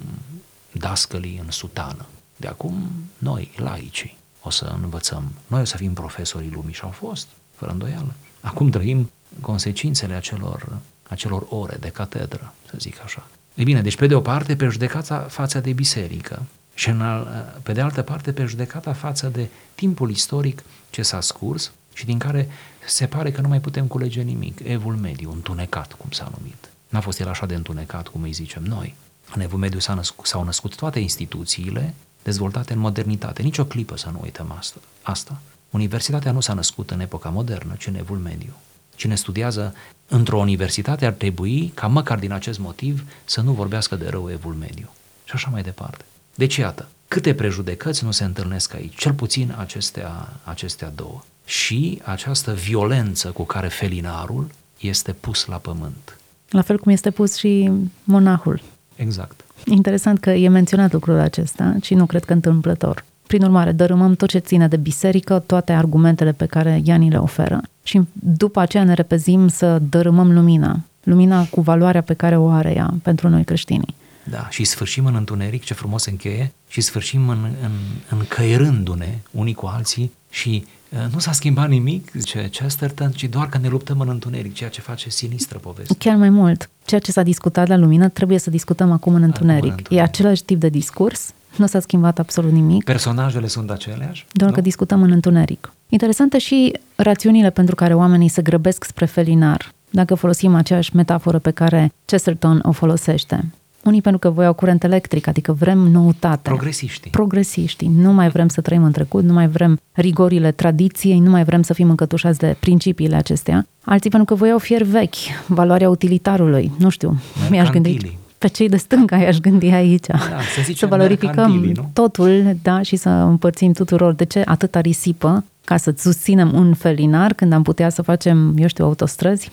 dascălii 0.73 1.41
în 1.45 1.51
sutană. 1.51 2.07
De 2.37 2.47
acum, 2.47 2.91
noi, 3.19 3.51
laicii, 3.57 4.17
o 4.41 4.51
să 4.51 4.77
învățăm, 4.83 5.33
noi 5.47 5.61
o 5.61 5.65
să 5.65 5.77
fim 5.77 5.93
profesorii 5.93 6.51
lumii 6.51 6.75
și 6.75 6.83
au 6.83 6.91
fost, 6.91 7.29
fără 7.55 7.71
îndoială. 7.71 8.15
Acum 8.41 8.71
trăim 8.71 9.11
consecințele 9.41 10.15
acelor, 10.15 10.79
acelor 11.09 11.47
ore 11.49 11.77
de 11.81 11.89
catedră, 11.89 12.55
să 12.71 12.75
zic 12.79 13.01
așa. 13.05 13.27
Ei 13.55 13.65
bine, 13.65 13.83
deci 13.83 13.97
pe 13.97 14.07
de 14.07 14.15
o 14.15 14.21
parte 14.21 14.57
pe 14.57 14.69
judecata 14.69 15.19
față 15.19 15.61
de 15.61 15.73
biserică 15.73 16.43
și 16.75 16.89
în 16.89 17.01
al, 17.01 17.53
pe 17.63 17.73
de 17.73 17.81
altă 17.81 18.03
parte 18.03 18.33
pe 18.33 18.45
judecata 18.45 18.93
față 18.93 19.29
de 19.29 19.49
timpul 19.75 20.11
istoric 20.11 20.63
ce 20.91 21.03
s-a 21.03 21.21
scurs 21.21 21.73
și 21.93 22.05
din 22.05 22.19
care 22.19 22.49
se 22.87 23.07
pare 23.07 23.31
că 23.33 23.41
nu 23.41 23.49
mai 23.49 23.61
putem 23.61 23.87
culege 23.87 24.23
nimic. 24.23 24.61
Evul 24.65 24.97
mediu, 24.97 25.31
întunecat, 25.31 25.93
cum 25.93 26.11
s-a 26.11 26.33
numit. 26.39 26.69
N-a 26.89 27.01
fost 27.01 27.21
el 27.21 27.29
așa 27.29 27.47
de 27.47 27.55
întunecat, 27.55 28.09
cum 28.09 28.23
îi 28.23 28.33
zicem 28.33 28.63
noi. 28.63 28.95
În 29.35 29.41
Evul 29.41 29.59
mediu 29.59 29.79
s-au 29.79 29.95
născut, 29.95 30.27
s-au 30.27 30.45
născut 30.45 30.75
toate 30.75 30.99
instituțiile 30.99 31.95
dezvoltate 32.23 32.73
în 32.73 32.79
modernitate. 32.79 33.43
Nici 33.43 33.59
o 33.59 33.65
clipă 33.65 33.97
să 33.97 34.09
nu 34.13 34.21
uităm 34.23 34.55
asta. 34.59 34.79
asta. 35.03 35.41
Universitatea 35.71 36.33
nu 36.33 36.41
s-a 36.41 36.53
născut 36.53 36.91
în 36.91 37.01
epoca 37.01 37.29
modernă, 37.29 37.75
ci 37.79 37.87
în 37.87 37.95
Evul 37.95 38.19
mediu. 38.19 38.53
Cine 38.95 39.15
studiază 39.15 39.75
într-o 40.09 40.39
universitate 40.39 41.07
ar 41.07 41.13
trebui, 41.13 41.73
ca 41.75 41.87
măcar 41.87 42.19
din 42.19 42.33
acest 42.33 42.59
motiv, 42.59 43.05
să 43.25 43.41
nu 43.41 43.53
vorbească 43.53 43.97
de 43.97 44.09
rău 44.09 44.31
Evul 44.31 44.55
mediu. 44.55 44.91
Și 45.25 45.33
așa 45.35 45.51
mai 45.51 45.63
departe. 45.63 46.05
Deci, 46.35 46.57
iată, 46.57 46.89
câte 47.09 47.35
prejudecăți 47.35 48.05
nu 48.05 48.11
se 48.11 48.25
întâlnesc 48.25 48.75
aici, 48.75 48.97
cel 48.97 49.13
puțin 49.13 49.55
acestea, 49.59 50.29
acestea 50.45 50.93
două. 50.95 51.23
Și 51.45 52.01
această 52.05 52.53
violență 52.53 53.29
cu 53.29 53.43
care 53.43 53.69
felinarul 53.69 54.51
este 54.81 55.13
pus 55.13 55.47
la 55.47 55.57
pământ. 55.57 56.17
La 56.49 56.63
fel 56.63 56.79
cum 56.79 56.93
este 56.93 57.11
pus 57.11 57.37
și 57.37 57.71
monahul. 58.05 58.61
Exact. 58.97 59.45
Interesant 59.65 60.19
că 60.19 60.31
e 60.31 60.49
menționat 60.49 60.93
lucrul 60.93 61.19
acesta 61.19 61.77
și 61.83 61.95
nu 61.95 62.07
cred 62.07 62.25
că 62.25 62.33
întâmplător. 62.33 63.05
Prin 63.27 63.43
urmare, 63.43 63.73
dărâmăm 63.73 64.15
tot 64.15 64.29
ce 64.29 64.39
ține 64.39 64.69
de 64.69 64.77
biserică, 64.77 65.43
toate 65.47 65.73
argumentele 65.73 66.33
pe 66.33 66.47
care 66.47 66.81
ea 66.85 66.97
ni 66.97 67.11
le 67.11 67.17
oferă 67.17 67.61
și 67.83 68.01
după 68.13 68.61
aceea 68.61 68.85
ne 68.85 68.95
repezim 68.95 69.49
să 69.49 69.79
dărâmăm 69.89 70.33
lumina, 70.33 70.81
lumina 71.03 71.45
cu 71.45 71.61
valoarea 71.61 72.03
pe 72.03 72.15
care 72.15 72.37
o 72.37 72.49
are 72.49 72.73
ea 72.75 72.95
pentru 73.03 73.29
noi 73.29 73.45
creștinii. 73.45 73.95
Da, 74.25 74.49
și 74.51 74.65
sfârșim 74.65 75.07
în 75.07 75.15
întuneric, 75.15 75.65
ce 75.65 75.75
frumos 75.75 76.05
încheie, 76.05 76.53
și 76.69 76.81
sfârșim 76.81 77.29
în, 77.29 77.39
în, 77.63 77.71
încăierându-ne 78.09 79.19
unii 79.31 79.55
cu 79.55 79.67
alții 79.67 80.13
și 80.31 80.65
uh, 80.89 80.99
nu 81.13 81.19
s-a 81.19 81.33
schimbat 81.33 81.69
nimic, 81.69 82.11
zice 82.15 82.49
Chesterton, 82.51 83.11
ci 83.11 83.25
doar 83.25 83.49
că 83.49 83.59
ne 83.59 83.69
luptăm 83.69 84.01
în 84.01 84.09
întuneric, 84.09 84.55
ceea 84.55 84.71
ce 84.71 84.81
face 84.81 85.11
sinistră 85.11 85.59
poveste. 85.59 85.95
Chiar 85.99 86.17
mai 86.17 86.31
mult, 86.31 86.71
ceea 86.85 87.01
ce 87.01 87.13
s-a 87.13 87.23
discutat 87.23 87.69
la 87.69 87.77
lumină 87.77 88.09
trebuie 88.09 88.39
să 88.39 88.51
discutăm 88.51 88.93
acum 88.93 89.15
în 89.15 89.23
întuneric. 89.23 89.57
Acum 89.57 89.71
în 89.71 89.79
întuneric. 89.79 90.01
E 90.01 90.09
același 90.09 90.45
tip 90.45 90.61
de 90.61 90.69
discurs, 90.69 91.33
nu 91.57 91.67
s-a 91.67 91.81
schimbat 91.81 92.19
absolut 92.19 92.53
nimic. 92.53 92.85
Personajele 92.85 93.47
sunt 93.47 93.71
aceleași? 93.71 94.27
Doar 94.33 94.51
nu? 94.51 94.57
că 94.57 94.63
discutăm 94.63 95.03
în 95.03 95.11
întuneric. 95.11 95.73
Interesante 95.89 96.39
și 96.39 96.79
rațiunile 96.95 97.51
pentru 97.51 97.75
care 97.75 97.95
oamenii 97.95 98.29
se 98.29 98.43
grăbesc 98.43 98.85
spre 98.85 99.05
felinar, 99.05 99.73
dacă 99.91 100.15
folosim 100.15 100.55
aceeași 100.55 100.97
metaforă 100.97 101.39
pe 101.39 101.51
care 101.51 101.93
Chesterton 102.05 102.61
o 102.65 102.73
folosește. 102.73 103.45
Unii 103.83 104.01
pentru 104.01 104.21
că 104.21 104.31
voiau 104.31 104.53
curent 104.53 104.85
electric, 104.85 105.27
adică 105.27 105.53
vrem 105.53 105.79
noutate. 105.79 106.49
Progresiști. 106.49 107.09
Progresiști. 107.09 107.87
Nu 107.87 108.13
mai 108.13 108.29
vrem 108.29 108.49
să 108.49 108.61
trăim 108.61 108.85
în 108.85 108.93
trecut, 108.93 109.25
nu 109.25 109.33
mai 109.33 109.49
vrem 109.49 109.81
rigorile 109.93 110.53
tradiției, 110.53 111.19
nu 111.19 111.31
mai 111.31 111.45
vrem 111.45 111.63
să 111.63 111.73
fim 111.73 111.89
încătușați 111.89 112.39
de 112.39 112.57
principiile 112.61 113.17
acestea. 113.17 113.67
Alții 113.85 114.11
pentru 114.11 114.35
că 114.35 114.41
voiau 114.41 114.59
fier 114.59 114.83
vechi, 114.83 115.15
valoarea 115.47 115.89
utilitarului. 115.89 116.73
Nu 116.79 116.89
știu, 116.89 117.21
mi-aș 117.51 117.71
gândi 117.71 118.17
pe 118.43 118.49
cei 118.49 118.69
de 118.69 118.77
stânga 118.77 119.17
i-aș 119.17 119.39
gândi 119.39 119.71
aici. 119.71 120.07
Da, 120.07 120.17
să, 120.65 120.73
să 120.75 120.87
valorificăm 120.87 121.73
totul 121.93 122.57
da, 122.63 122.83
și 122.83 122.97
să 122.97 123.09
împărțim 123.09 123.73
tuturor. 123.73 124.13
De 124.13 124.25
ce 124.25 124.43
atâta 124.45 124.81
risipă 124.81 125.45
ca 125.65 125.77
să 125.77 125.95
susținem 125.97 126.53
un 126.55 126.75
felinar 126.75 127.33
când 127.33 127.53
am 127.53 127.63
putea 127.63 127.89
să 127.89 128.03
facem, 128.03 128.55
eu 128.59 128.67
știu, 128.67 128.85
autostrăzi? 128.85 129.51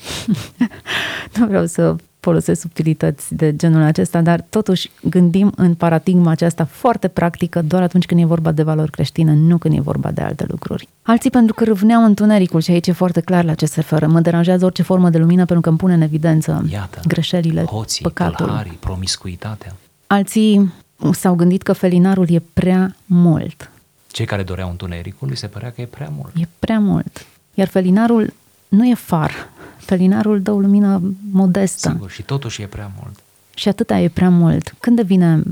nu 1.37 1.47
vreau 1.47 1.65
să 1.65 1.95
folosesc 2.19 2.61
subtilități 2.61 3.35
de 3.35 3.55
genul 3.55 3.81
acesta, 3.81 4.21
dar 4.21 4.45
totuși 4.49 4.91
gândim 5.03 5.51
în 5.55 5.73
paradigma 5.73 6.31
aceasta 6.31 6.65
foarte 6.65 7.07
practică 7.07 7.61
doar 7.61 7.81
atunci 7.81 8.05
când 8.05 8.21
e 8.21 8.25
vorba 8.25 8.51
de 8.51 8.63
valori 8.63 8.91
creștine, 8.91 9.33
nu 9.33 9.57
când 9.57 9.77
e 9.77 9.81
vorba 9.81 10.11
de 10.11 10.21
alte 10.21 10.45
lucruri. 10.47 10.87
Alții 11.01 11.29
pentru 11.29 11.53
că 11.53 11.63
râvneau 11.63 12.03
întunericul 12.03 12.61
și 12.61 12.71
aici 12.71 12.87
e 12.87 12.91
foarte 12.91 13.21
clar 13.21 13.43
la 13.43 13.53
ce 13.53 13.65
se 13.65 13.73
referă. 13.75 14.07
Mă 14.07 14.19
deranjează 14.19 14.65
orice 14.65 14.83
formă 14.83 15.09
de 15.09 15.17
lumină 15.17 15.45
pentru 15.45 15.61
că 15.61 15.69
îmi 15.69 15.77
pune 15.77 15.93
în 15.93 16.01
evidență 16.01 16.65
Iată, 16.71 16.99
greșelile, 17.07 17.63
hoții, 17.63 18.03
păcatul. 18.03 18.45
Tălharii, 18.45 18.77
promiscuitatea. 18.79 19.75
Alții 20.07 20.73
s-au 21.11 21.35
gândit 21.35 21.61
că 21.61 21.73
felinarul 21.73 22.25
e 22.29 22.41
prea 22.53 22.95
mult. 23.05 23.71
Cei 24.07 24.25
care 24.25 24.43
doreau 24.43 24.69
întunericul, 24.69 25.27
li 25.27 25.37
se 25.37 25.47
părea 25.47 25.71
că 25.71 25.81
e 25.81 25.85
prea 25.85 26.11
mult. 26.15 26.35
E 26.35 26.47
prea 26.59 26.79
mult. 26.79 27.25
Iar 27.53 27.67
felinarul 27.67 28.33
nu 28.67 28.85
e 28.85 28.93
far, 28.93 29.49
felinarul 29.89 30.41
dă 30.41 30.51
o 30.51 30.59
lumină 30.59 31.01
modestă. 31.31 31.89
Sigur, 31.89 32.09
și 32.09 32.21
totuși 32.21 32.61
e 32.61 32.65
prea 32.65 32.91
mult. 33.01 33.19
Și 33.55 33.67
atâta 33.67 33.97
e 33.97 34.07
prea 34.07 34.29
mult. 34.29 34.75
Când 34.79 34.95
devine 34.95 35.43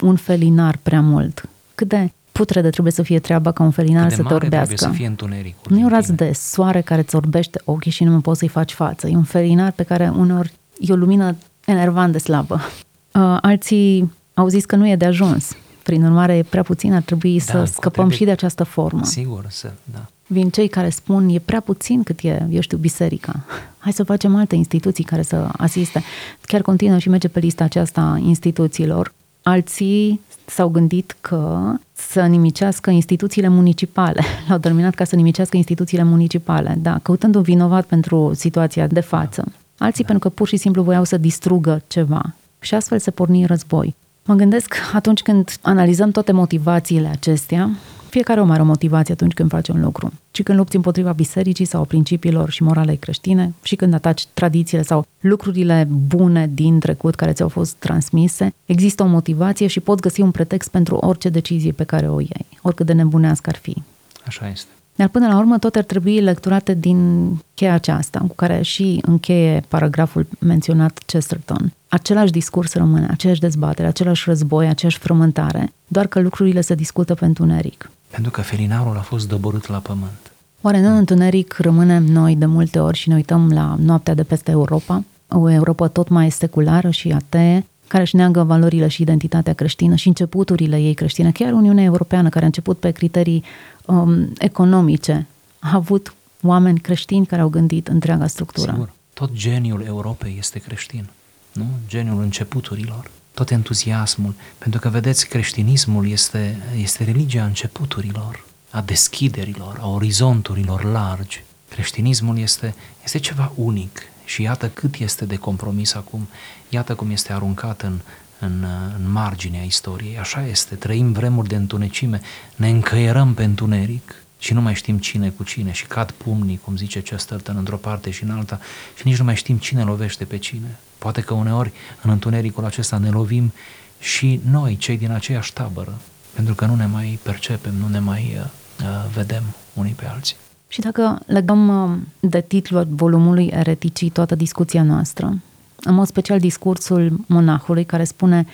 un 0.00 0.16
felinar 0.16 0.78
prea 0.82 1.00
mult? 1.00 1.48
Cât 1.74 1.88
de 1.88 2.12
putrede 2.32 2.70
trebuie 2.70 2.92
să 2.92 3.02
fie 3.02 3.18
treaba 3.18 3.52
ca 3.52 3.62
un 3.62 3.70
felinar 3.70 4.10
să 4.10 4.22
te 4.22 4.34
orbească? 4.34 4.76
să 4.76 4.88
fie 4.88 5.06
întunericul. 5.06 5.72
Nu 5.72 5.78
e 5.78 5.84
o 5.84 5.88
rază 5.88 6.12
de 6.12 6.32
soare 6.32 6.80
care 6.80 7.00
îți 7.00 7.16
orbește 7.16 7.60
ochii 7.64 7.90
și 7.90 8.04
nu 8.04 8.10
mai 8.10 8.20
poți 8.20 8.38
să-i 8.38 8.48
faci 8.48 8.72
față. 8.72 9.08
E 9.08 9.16
un 9.16 9.24
felinar 9.24 9.70
pe 9.70 9.82
care 9.82 10.12
uneori 10.16 10.52
e 10.78 10.92
o 10.92 10.96
lumină 10.96 11.36
enervant 11.64 12.12
de 12.12 12.18
slabă. 12.18 12.60
Uh, 13.14 13.38
alții 13.40 14.12
au 14.34 14.48
zis 14.48 14.64
că 14.64 14.76
nu 14.76 14.88
e 14.88 14.96
de 14.96 15.04
ajuns. 15.04 15.56
Prin 15.82 16.04
urmare, 16.04 16.36
e 16.36 16.42
prea 16.42 16.62
puțin, 16.62 16.92
ar 16.94 17.02
trebui 17.02 17.38
da, 17.38 17.44
să 17.44 17.64
scăpăm 17.64 17.92
trebuie... 17.92 18.16
și 18.16 18.24
de 18.24 18.30
această 18.30 18.64
formă. 18.64 19.04
Sigur, 19.04 19.46
să, 19.48 19.72
da 19.84 20.06
vin 20.34 20.50
cei 20.50 20.68
care 20.68 20.88
spun 20.88 21.28
e 21.28 21.38
prea 21.38 21.60
puțin 21.60 22.02
cât 22.02 22.20
e, 22.20 22.46
eu 22.50 22.60
știu, 22.60 22.78
biserica. 22.78 23.44
Hai 23.78 23.92
să 23.92 24.04
facem 24.04 24.36
alte 24.36 24.54
instituții 24.54 25.04
care 25.04 25.22
să 25.22 25.48
asiste. 25.52 26.02
Chiar 26.40 26.62
continuă 26.62 26.98
și 26.98 27.08
merge 27.08 27.28
pe 27.28 27.38
lista 27.38 27.64
aceasta 27.64 28.20
instituțiilor. 28.24 29.12
Alții 29.42 30.20
s-au 30.44 30.68
gândit 30.68 31.16
că 31.20 31.72
să 31.92 32.20
nimicească 32.20 32.90
instituțiile 32.90 33.48
municipale. 33.48 34.22
L-au 34.48 34.58
terminat 34.58 34.94
ca 34.94 35.04
să 35.04 35.16
nimicească 35.16 35.56
instituțiile 35.56 36.02
municipale, 36.02 36.78
da, 36.82 36.98
căutând 37.02 37.34
un 37.34 37.42
vinovat 37.42 37.84
pentru 37.84 38.32
situația 38.34 38.86
de 38.86 39.00
față. 39.00 39.44
Alții 39.78 40.04
da. 40.04 40.10
pentru 40.10 40.28
că 40.28 40.34
pur 40.34 40.48
și 40.48 40.56
simplu 40.56 40.82
voiau 40.82 41.04
să 41.04 41.16
distrugă 41.16 41.82
ceva. 41.86 42.22
Și 42.60 42.74
astfel 42.74 42.98
se 42.98 43.10
porni 43.10 43.46
război. 43.46 43.94
Mă 44.24 44.34
gândesc 44.34 44.74
atunci 44.92 45.22
când 45.22 45.56
analizăm 45.62 46.10
toate 46.10 46.32
motivațiile 46.32 47.08
acestea, 47.08 47.70
fiecare 48.14 48.40
om 48.40 48.50
are 48.50 48.62
o 48.62 48.64
motivație 48.64 49.14
atunci 49.14 49.32
când 49.32 49.50
face 49.50 49.72
un 49.72 49.80
lucru. 49.80 50.12
Și 50.30 50.42
când 50.42 50.58
lupți 50.58 50.76
împotriva 50.76 51.12
bisericii 51.12 51.64
sau 51.64 51.84
principiilor 51.84 52.50
și 52.50 52.62
moralei 52.62 52.96
creștine, 52.96 53.54
și 53.62 53.76
când 53.76 53.94
ataci 53.94 54.26
tradițiile 54.34 54.82
sau 54.82 55.06
lucrurile 55.20 55.88
bune 55.90 56.50
din 56.54 56.78
trecut 56.78 57.14
care 57.14 57.32
ți-au 57.32 57.48
fost 57.48 57.74
transmise, 57.74 58.54
există 58.66 59.02
o 59.02 59.06
motivație 59.06 59.66
și 59.66 59.80
poți 59.80 60.02
găsi 60.02 60.20
un 60.20 60.30
pretext 60.30 60.70
pentru 60.70 60.96
orice 60.96 61.28
decizie 61.28 61.72
pe 61.72 61.84
care 61.84 62.08
o 62.08 62.20
iei, 62.20 62.46
oricât 62.62 62.86
de 62.86 62.92
nebunească 62.92 63.50
ar 63.50 63.56
fi. 63.56 63.82
Așa 64.26 64.48
este. 64.48 64.68
Dar 64.94 65.08
până 65.08 65.26
la 65.26 65.38
urmă 65.38 65.58
tot 65.58 65.74
ar 65.74 65.82
trebui 65.82 66.20
lecturate 66.20 66.74
din 66.74 67.28
cheia 67.54 67.74
aceasta, 67.74 68.18
cu 68.18 68.34
care 68.34 68.62
și 68.62 68.98
încheie 69.02 69.62
paragraful 69.68 70.26
menționat 70.38 70.98
Chesterton. 71.06 71.72
Același 71.88 72.32
discurs 72.32 72.74
rămâne, 72.74 73.06
aceeași 73.10 73.40
dezbatere, 73.40 73.88
același 73.88 74.24
război, 74.26 74.66
aceeași 74.66 74.98
frământare, 74.98 75.72
doar 75.86 76.06
că 76.06 76.20
lucrurile 76.20 76.60
se 76.60 76.74
discută 76.74 77.14
pe 77.14 77.24
întuneric. 77.24 77.90
Pentru 78.14 78.30
că 78.30 78.40
felinarul 78.40 78.96
a 78.96 79.00
fost 79.00 79.28
doborât 79.28 79.68
la 79.68 79.78
pământ. 79.78 80.32
Oare 80.60 80.78
în 80.78 80.96
întuneric 80.96 81.56
rămânem 81.58 82.04
noi 82.04 82.36
de 82.36 82.46
multe 82.46 82.78
ori 82.78 82.96
și 82.96 83.08
ne 83.08 83.14
uităm 83.14 83.52
la 83.52 83.76
noaptea 83.78 84.14
de 84.14 84.22
peste 84.22 84.50
Europa? 84.50 85.04
O 85.28 85.50
Europa 85.50 85.88
tot 85.88 86.08
mai 86.08 86.30
seculară 86.30 86.90
și 86.90 87.12
atee, 87.12 87.66
care 87.86 88.02
își 88.02 88.16
neagă 88.16 88.42
valorile 88.42 88.88
și 88.88 89.02
identitatea 89.02 89.52
creștină 89.52 89.94
și 89.94 90.08
începuturile 90.08 90.80
ei 90.80 90.94
creștine. 90.94 91.32
Chiar 91.32 91.52
Uniunea 91.52 91.84
Europeană, 91.84 92.28
care 92.28 92.44
a 92.44 92.46
început 92.46 92.78
pe 92.78 92.90
criterii 92.90 93.44
um, 93.86 94.32
economice, 94.38 95.26
a 95.58 95.70
avut 95.74 96.14
oameni 96.42 96.78
creștini 96.78 97.26
care 97.26 97.42
au 97.42 97.48
gândit 97.48 97.88
întreaga 97.88 98.26
structură. 98.26 98.70
Sigur, 98.72 98.92
tot 99.12 99.32
geniul 99.32 99.82
Europei 99.86 100.36
este 100.38 100.58
creștin, 100.58 101.06
nu? 101.52 101.64
Geniul 101.88 102.22
începuturilor 102.22 103.10
tot 103.34 103.50
entuziasmul, 103.50 104.34
pentru 104.58 104.80
că, 104.80 104.88
vedeți, 104.88 105.28
creștinismul 105.28 106.08
este, 106.08 106.62
este 106.76 107.04
religia 107.04 107.44
începuturilor, 107.44 108.44
a 108.70 108.80
deschiderilor, 108.80 109.78
a 109.80 109.88
orizonturilor 109.88 110.84
largi. 110.84 111.44
Creștinismul 111.68 112.38
este, 112.38 112.74
este 113.04 113.18
ceva 113.18 113.52
unic, 113.54 114.02
Și 114.24 114.42
iată 114.42 114.68
cât 114.68 114.94
este 114.94 115.24
de 115.24 115.36
compromis 115.36 115.94
acum, 115.94 116.28
iată 116.68 116.94
cum 116.94 117.10
este 117.10 117.32
aruncat 117.32 117.82
în, 117.82 118.00
în, 118.38 118.66
în 118.98 119.10
marginea 119.12 119.62
istoriei. 119.62 120.18
Așa 120.18 120.46
este, 120.46 120.74
trăim 120.74 121.12
vremuri 121.12 121.48
de 121.48 121.56
întunecime, 121.56 122.20
ne 122.56 122.68
încăierăm 122.68 123.34
pe 123.34 123.44
întuneric 123.44 124.23
și 124.44 124.52
nu 124.52 124.60
mai 124.60 124.74
știm 124.74 124.98
cine 124.98 125.28
cu 125.28 125.42
cine 125.42 125.72
și 125.72 125.86
cad 125.86 126.10
pumnii, 126.10 126.60
cum 126.64 126.76
zice 126.76 127.02
Chesterton, 127.02 127.56
într-o 127.56 127.76
parte 127.76 128.10
și 128.10 128.22
în 128.22 128.30
alta 128.30 128.60
și 128.96 129.06
nici 129.06 129.18
nu 129.18 129.24
mai 129.24 129.36
știm 129.36 129.56
cine 129.56 129.82
lovește 129.82 130.24
pe 130.24 130.36
cine. 130.36 130.78
Poate 130.98 131.20
că 131.20 131.34
uneori 131.34 131.72
în 132.02 132.10
întunericul 132.10 132.64
acesta 132.64 132.98
ne 132.98 133.10
lovim 133.10 133.52
și 133.98 134.40
noi, 134.50 134.76
cei 134.76 134.96
din 134.96 135.10
aceeași 135.10 135.52
tabără, 135.52 135.94
pentru 136.32 136.54
că 136.54 136.66
nu 136.66 136.74
ne 136.74 136.86
mai 136.86 137.18
percepem, 137.22 137.74
nu 137.74 137.88
ne 137.88 137.98
mai 137.98 138.36
uh, 138.36 138.44
uh 138.80 139.10
vedem 139.14 139.42
unii 139.74 139.92
pe 139.92 140.06
alții. 140.06 140.36
Și 140.68 140.80
dacă 140.80 141.20
legăm 141.26 141.68
uh, 141.68 141.98
de 142.20 142.40
titlul 142.40 142.86
volumului 142.90 143.46
Ereticii 143.46 144.10
toată 144.10 144.34
discuția 144.34 144.82
noastră, 144.82 145.40
în 145.76 145.94
mod 145.94 146.06
special 146.06 146.38
discursul 146.38 147.20
monahului 147.26 147.84
care 147.84 148.04
spune 148.04 148.46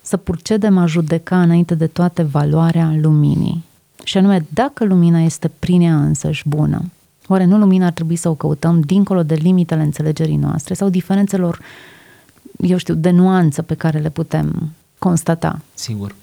să 0.00 0.16
purcedem 0.16 0.78
a 0.78 0.86
judeca 0.86 1.42
înainte 1.42 1.74
de 1.74 1.86
toate 1.86 2.22
valoarea 2.22 2.94
luminii. 3.00 3.70
Și 4.04 4.18
anume, 4.18 4.46
dacă 4.48 4.84
lumina 4.84 5.20
este 5.20 5.48
prin 5.58 5.80
ea 5.80 5.96
însăși 5.96 6.48
bună, 6.48 6.90
oare 7.26 7.44
nu 7.44 7.58
lumina 7.58 7.86
ar 7.86 7.92
trebui 7.92 8.16
să 8.16 8.28
o 8.28 8.34
căutăm 8.34 8.80
dincolo 8.80 9.22
de 9.22 9.34
limitele 9.34 9.82
înțelegerii 9.82 10.36
noastre 10.36 10.74
sau 10.74 10.88
diferențelor, 10.88 11.60
eu 12.58 12.76
știu, 12.76 12.94
de 12.94 13.10
nuanță 13.10 13.62
pe 13.62 13.74
care 13.74 13.98
le 13.98 14.10
putem 14.10 14.72
constata? 14.98 15.60
Sigur. 15.74 16.14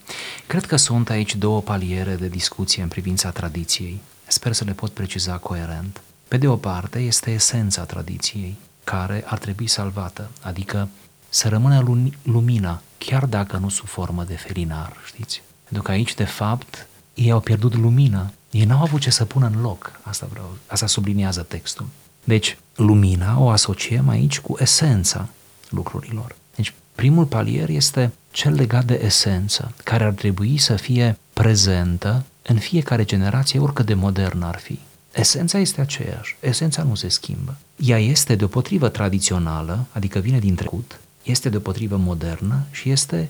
Cred 0.48 0.65
că 0.65 0.75
sunt 0.75 1.09
aici 1.09 1.36
două 1.36 1.62
paliere 1.62 2.15
de 2.15 2.27
discuție 2.27 2.81
în 2.81 2.88
privința 2.88 3.29
tradiției. 3.29 4.01
Sper 4.27 4.53
să 4.53 4.63
le 4.63 4.71
pot 4.71 4.89
preciza 4.89 5.38
coerent. 5.38 6.01
Pe 6.27 6.38
de 6.38 6.48
o 6.48 6.55
parte, 6.55 7.00
este 7.00 7.31
esența 7.31 7.83
tradiției, 7.83 8.55
care 8.83 9.24
ar 9.27 9.38
trebui 9.38 9.67
salvată, 9.67 10.29
adică 10.41 10.88
să 11.29 11.48
rămână 11.48 11.83
lumina, 12.24 12.81
chiar 12.98 13.25
dacă 13.25 13.57
nu 13.57 13.69
sub 13.69 13.88
formă 13.88 14.24
de 14.24 14.33
felinar, 14.33 14.93
știți? 15.05 15.41
Pentru 15.63 15.83
că 15.83 15.91
aici, 15.91 16.13
de 16.15 16.24
fapt, 16.24 16.88
ei 17.19 17.31
au 17.31 17.39
pierdut 17.39 17.75
lumina. 17.75 18.31
Ei 18.51 18.63
n-au 18.63 18.81
avut 18.81 19.01
ce 19.01 19.09
să 19.09 19.25
pună 19.25 19.51
în 19.53 19.61
loc. 19.61 19.99
Asta 20.01 20.27
vreau, 20.29 20.57
asta 20.67 20.88
subliniază 20.88 21.41
textul. 21.41 21.85
Deci, 22.23 22.57
lumina 22.75 23.39
o 23.39 23.49
asociem 23.49 24.09
aici 24.09 24.39
cu 24.39 24.57
esența 24.59 25.29
lucrurilor. 25.69 26.35
Deci, 26.55 26.73
primul 26.95 27.25
palier 27.25 27.69
este 27.69 28.13
cel 28.31 28.53
legat 28.53 28.85
de 28.85 29.01
esență, 29.03 29.71
care 29.83 30.03
ar 30.03 30.11
trebui 30.11 30.57
să 30.57 30.75
fie 30.75 31.17
prezentă 31.33 32.23
în 32.41 32.57
fiecare 32.57 33.03
generație, 33.03 33.59
oricât 33.59 33.85
de 33.85 33.93
modernă 33.93 34.45
ar 34.45 34.57
fi. 34.57 34.79
Esența 35.13 35.57
este 35.57 35.81
aceeași, 35.81 36.35
esența 36.39 36.83
nu 36.83 36.95
se 36.95 37.07
schimbă. 37.07 37.57
Ea 37.75 37.97
este 37.97 38.35
deopotrivă 38.35 38.89
tradițională, 38.89 39.85
adică 39.91 40.19
vine 40.19 40.39
din 40.39 40.55
trecut, 40.55 40.99
este 41.23 41.49
deopotrivă 41.49 41.97
modernă 41.97 42.65
și 42.71 42.89
este, 42.89 43.29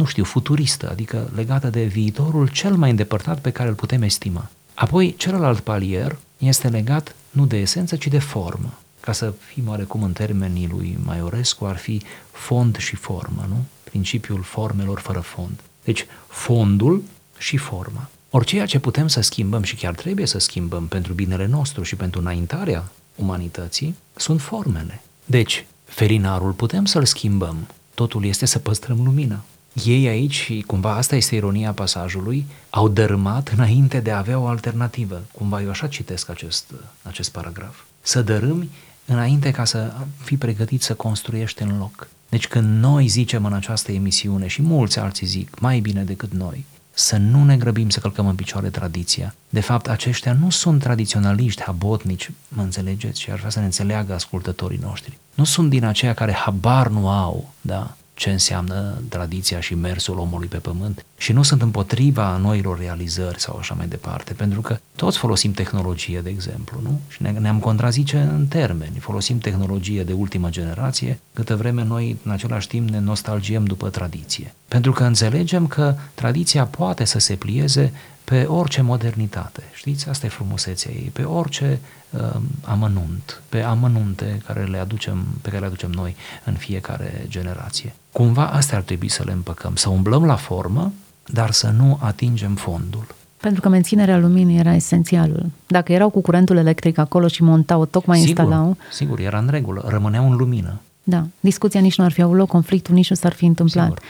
nu 0.00 0.06
știu, 0.06 0.24
futuristă, 0.24 0.90
adică 0.90 1.30
legată 1.34 1.68
de 1.68 1.84
viitorul 1.84 2.48
cel 2.48 2.74
mai 2.74 2.90
îndepărtat 2.90 3.40
pe 3.40 3.50
care 3.50 3.68
îl 3.68 3.74
putem 3.74 4.02
estima. 4.02 4.50
Apoi, 4.74 5.14
celălalt 5.16 5.60
palier 5.60 6.18
este 6.38 6.68
legat 6.68 7.14
nu 7.30 7.46
de 7.46 7.56
esență, 7.56 7.96
ci 7.96 8.08
de 8.08 8.18
formă. 8.18 8.78
Ca 9.00 9.12
să 9.12 9.32
fim 9.38 9.68
oarecum 9.68 10.02
în 10.02 10.12
termenii 10.12 10.68
lui 10.68 10.98
Maiorescu, 11.04 11.64
ar 11.64 11.76
fi 11.76 12.02
fond 12.32 12.76
și 12.76 12.96
formă, 12.96 13.46
nu? 13.48 13.64
Principiul 13.84 14.42
formelor 14.42 14.98
fără 14.98 15.20
fond. 15.20 15.60
Deci, 15.84 16.06
fondul 16.28 17.02
și 17.38 17.56
forma. 17.56 18.08
Ori 18.30 18.46
ceea 18.46 18.66
ce 18.66 18.78
putem 18.78 19.08
să 19.08 19.20
schimbăm 19.20 19.62
și 19.62 19.74
chiar 19.74 19.94
trebuie 19.94 20.26
să 20.26 20.38
schimbăm 20.38 20.86
pentru 20.86 21.12
binele 21.12 21.46
nostru 21.46 21.82
și 21.82 21.96
pentru 21.96 22.20
înaintarea 22.20 22.90
umanității 23.14 23.94
sunt 24.16 24.40
formele. 24.40 25.00
Deci, 25.24 25.66
felinarul 25.84 26.52
putem 26.52 26.84
să-l 26.84 27.04
schimbăm, 27.04 27.56
totul 27.94 28.24
este 28.24 28.46
să 28.46 28.58
păstrăm 28.58 29.04
lumina. 29.04 29.44
Ei 29.72 30.08
aici, 30.08 30.34
și 30.34 30.64
cumva 30.66 30.94
asta 30.94 31.16
este 31.16 31.34
ironia 31.34 31.72
pasajului, 31.72 32.46
au 32.70 32.88
dărâmat 32.88 33.48
înainte 33.48 34.00
de 34.00 34.10
a 34.10 34.18
avea 34.18 34.38
o 34.38 34.46
alternativă. 34.46 35.22
Cumva 35.32 35.62
eu 35.62 35.70
așa 35.70 35.86
citesc 35.86 36.28
acest, 36.28 36.72
acest 37.02 37.30
paragraf. 37.30 37.74
Să 38.00 38.22
dărâmi 38.22 38.70
înainte 39.04 39.50
ca 39.50 39.64
să 39.64 39.92
fii 40.24 40.36
pregătit 40.36 40.82
să 40.82 40.94
construiești 40.94 41.62
în 41.62 41.78
loc. 41.78 42.08
Deci 42.28 42.48
când 42.48 42.80
noi 42.82 43.06
zicem 43.06 43.44
în 43.44 43.52
această 43.52 43.92
emisiune 43.92 44.46
și 44.46 44.62
mulți 44.62 44.98
alții 44.98 45.26
zic 45.26 45.60
mai 45.60 45.80
bine 45.80 46.02
decât 46.02 46.32
noi, 46.32 46.64
să 46.92 47.16
nu 47.16 47.44
ne 47.44 47.56
grăbim 47.56 47.88
să 47.88 48.00
călcăm 48.00 48.26
în 48.26 48.34
picioare 48.34 48.70
tradiția. 48.70 49.34
De 49.48 49.60
fapt, 49.60 49.88
aceștia 49.88 50.32
nu 50.32 50.50
sunt 50.50 50.80
tradiționaliști, 50.80 51.62
habotnici, 51.62 52.30
mă 52.48 52.62
înțelegeți, 52.62 53.20
și 53.20 53.30
ar 53.30 53.38
vrea 53.38 53.50
să 53.50 53.58
ne 53.58 53.64
înțeleagă 53.64 54.14
ascultătorii 54.14 54.80
noștri. 54.82 55.18
Nu 55.34 55.44
sunt 55.44 55.70
din 55.70 55.84
aceia 55.84 56.14
care 56.14 56.32
habar 56.32 56.88
nu 56.88 57.08
au, 57.08 57.52
da, 57.60 57.96
ce 58.20 58.30
înseamnă 58.30 59.02
tradiția 59.08 59.60
și 59.60 59.74
mersul 59.74 60.18
omului 60.18 60.48
pe 60.48 60.56
pământ 60.56 61.04
și 61.18 61.32
nu 61.32 61.42
sunt 61.42 61.62
împotriva 61.62 62.36
noilor 62.36 62.78
realizări 62.78 63.40
sau 63.40 63.56
așa 63.56 63.74
mai 63.74 63.86
departe, 63.86 64.32
pentru 64.32 64.60
că 64.60 64.78
toți 64.96 65.18
folosim 65.18 65.52
tehnologie, 65.52 66.20
de 66.20 66.30
exemplu, 66.30 66.80
nu? 66.82 67.00
Și 67.08 67.22
ne, 67.22 67.30
ne-am 67.30 67.58
contrazice 67.58 68.16
în 68.16 68.46
termeni. 68.46 68.98
Folosim 68.98 69.38
tehnologie 69.38 70.04
de 70.04 70.12
ultimă 70.12 70.48
generație, 70.50 71.18
câtă 71.32 71.56
vreme 71.56 71.84
noi 71.84 72.16
în 72.24 72.30
același 72.30 72.68
timp 72.68 72.88
ne 72.88 72.98
nostalgiem 72.98 73.64
după 73.64 73.88
tradiție. 73.88 74.54
Pentru 74.68 74.92
că 74.92 75.04
înțelegem 75.04 75.66
că 75.66 75.94
tradiția 76.14 76.64
poate 76.64 77.04
să 77.04 77.18
se 77.18 77.34
plieze 77.34 77.92
pe 78.30 78.44
orice 78.44 78.82
modernitate. 78.82 79.62
Știți, 79.72 80.08
asta 80.08 80.26
e 80.26 80.28
frumusețea 80.28 80.90
ei, 80.92 81.10
pe 81.12 81.22
orice 81.22 81.80
uh, 82.10 82.20
amănunt, 82.64 83.42
pe 83.48 83.60
amănunte 83.62 84.42
care 84.46 84.64
le 84.64 84.78
aducem, 84.78 85.24
pe 85.42 85.48
care 85.48 85.60
le 85.60 85.66
aducem 85.66 85.90
noi 85.90 86.16
în 86.44 86.54
fiecare 86.54 87.24
generație. 87.28 87.94
Cumva 88.12 88.46
astea 88.46 88.76
ar 88.76 88.82
trebui 88.82 89.08
să 89.08 89.22
le 89.26 89.32
împăcăm, 89.32 89.74
să 89.74 89.88
umblăm 89.88 90.24
la 90.24 90.36
formă, 90.36 90.92
dar 91.26 91.50
să 91.50 91.68
nu 91.76 91.98
atingem 92.02 92.54
fondul. 92.54 93.06
Pentru 93.36 93.60
că 93.60 93.68
menținerea 93.68 94.18
luminii 94.18 94.58
era 94.58 94.74
esențialul. 94.74 95.46
Dacă 95.66 95.92
erau 95.92 96.10
cu 96.10 96.20
curentul 96.20 96.56
electric 96.56 96.98
acolo 96.98 97.28
și 97.28 97.42
montau, 97.42 97.84
tocmai 97.84 98.18
sigur, 98.18 98.44
instalau... 98.44 98.76
Sigur, 98.92 99.18
era 99.18 99.38
în 99.38 99.48
regulă, 99.50 99.84
rămâneau 99.86 100.30
în 100.30 100.36
lumină. 100.36 100.80
Da, 101.02 101.26
discuția 101.40 101.80
nici 101.80 101.98
nu 101.98 102.04
ar 102.04 102.12
fi 102.12 102.22
avut 102.22 102.36
loc, 102.36 102.48
conflictul 102.48 102.94
nici 102.94 103.10
nu 103.10 103.16
s-ar 103.16 103.32
fi 103.32 103.44
întâmplat. 103.44 103.84
Sigur. 103.84 104.02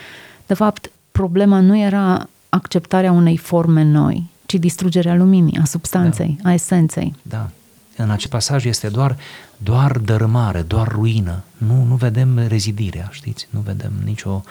De 0.46 0.54
fapt, 0.54 0.90
problema 1.12 1.60
nu 1.60 1.78
era 1.78 2.28
acceptarea 2.50 3.12
unei 3.12 3.36
forme 3.36 3.82
noi, 3.82 4.30
ci 4.46 4.54
distrugerea 4.54 5.14
luminii, 5.14 5.58
a 5.62 5.64
substanței, 5.64 6.38
da. 6.42 6.48
a 6.48 6.52
esenței. 6.52 7.14
Da. 7.22 7.50
În 7.96 8.10
acest 8.10 8.30
pasaj 8.30 8.64
este 8.64 8.88
doar, 8.88 9.16
doar 9.56 9.98
dărâmare, 9.98 10.60
doar 10.60 10.88
ruină. 10.88 11.42
Nu, 11.56 11.84
nu 11.84 11.94
vedem 11.94 12.38
rezidirea, 12.48 13.08
știți? 13.12 13.48
Nu 13.50 13.60
vedem 13.60 13.92
nicio 14.04 14.42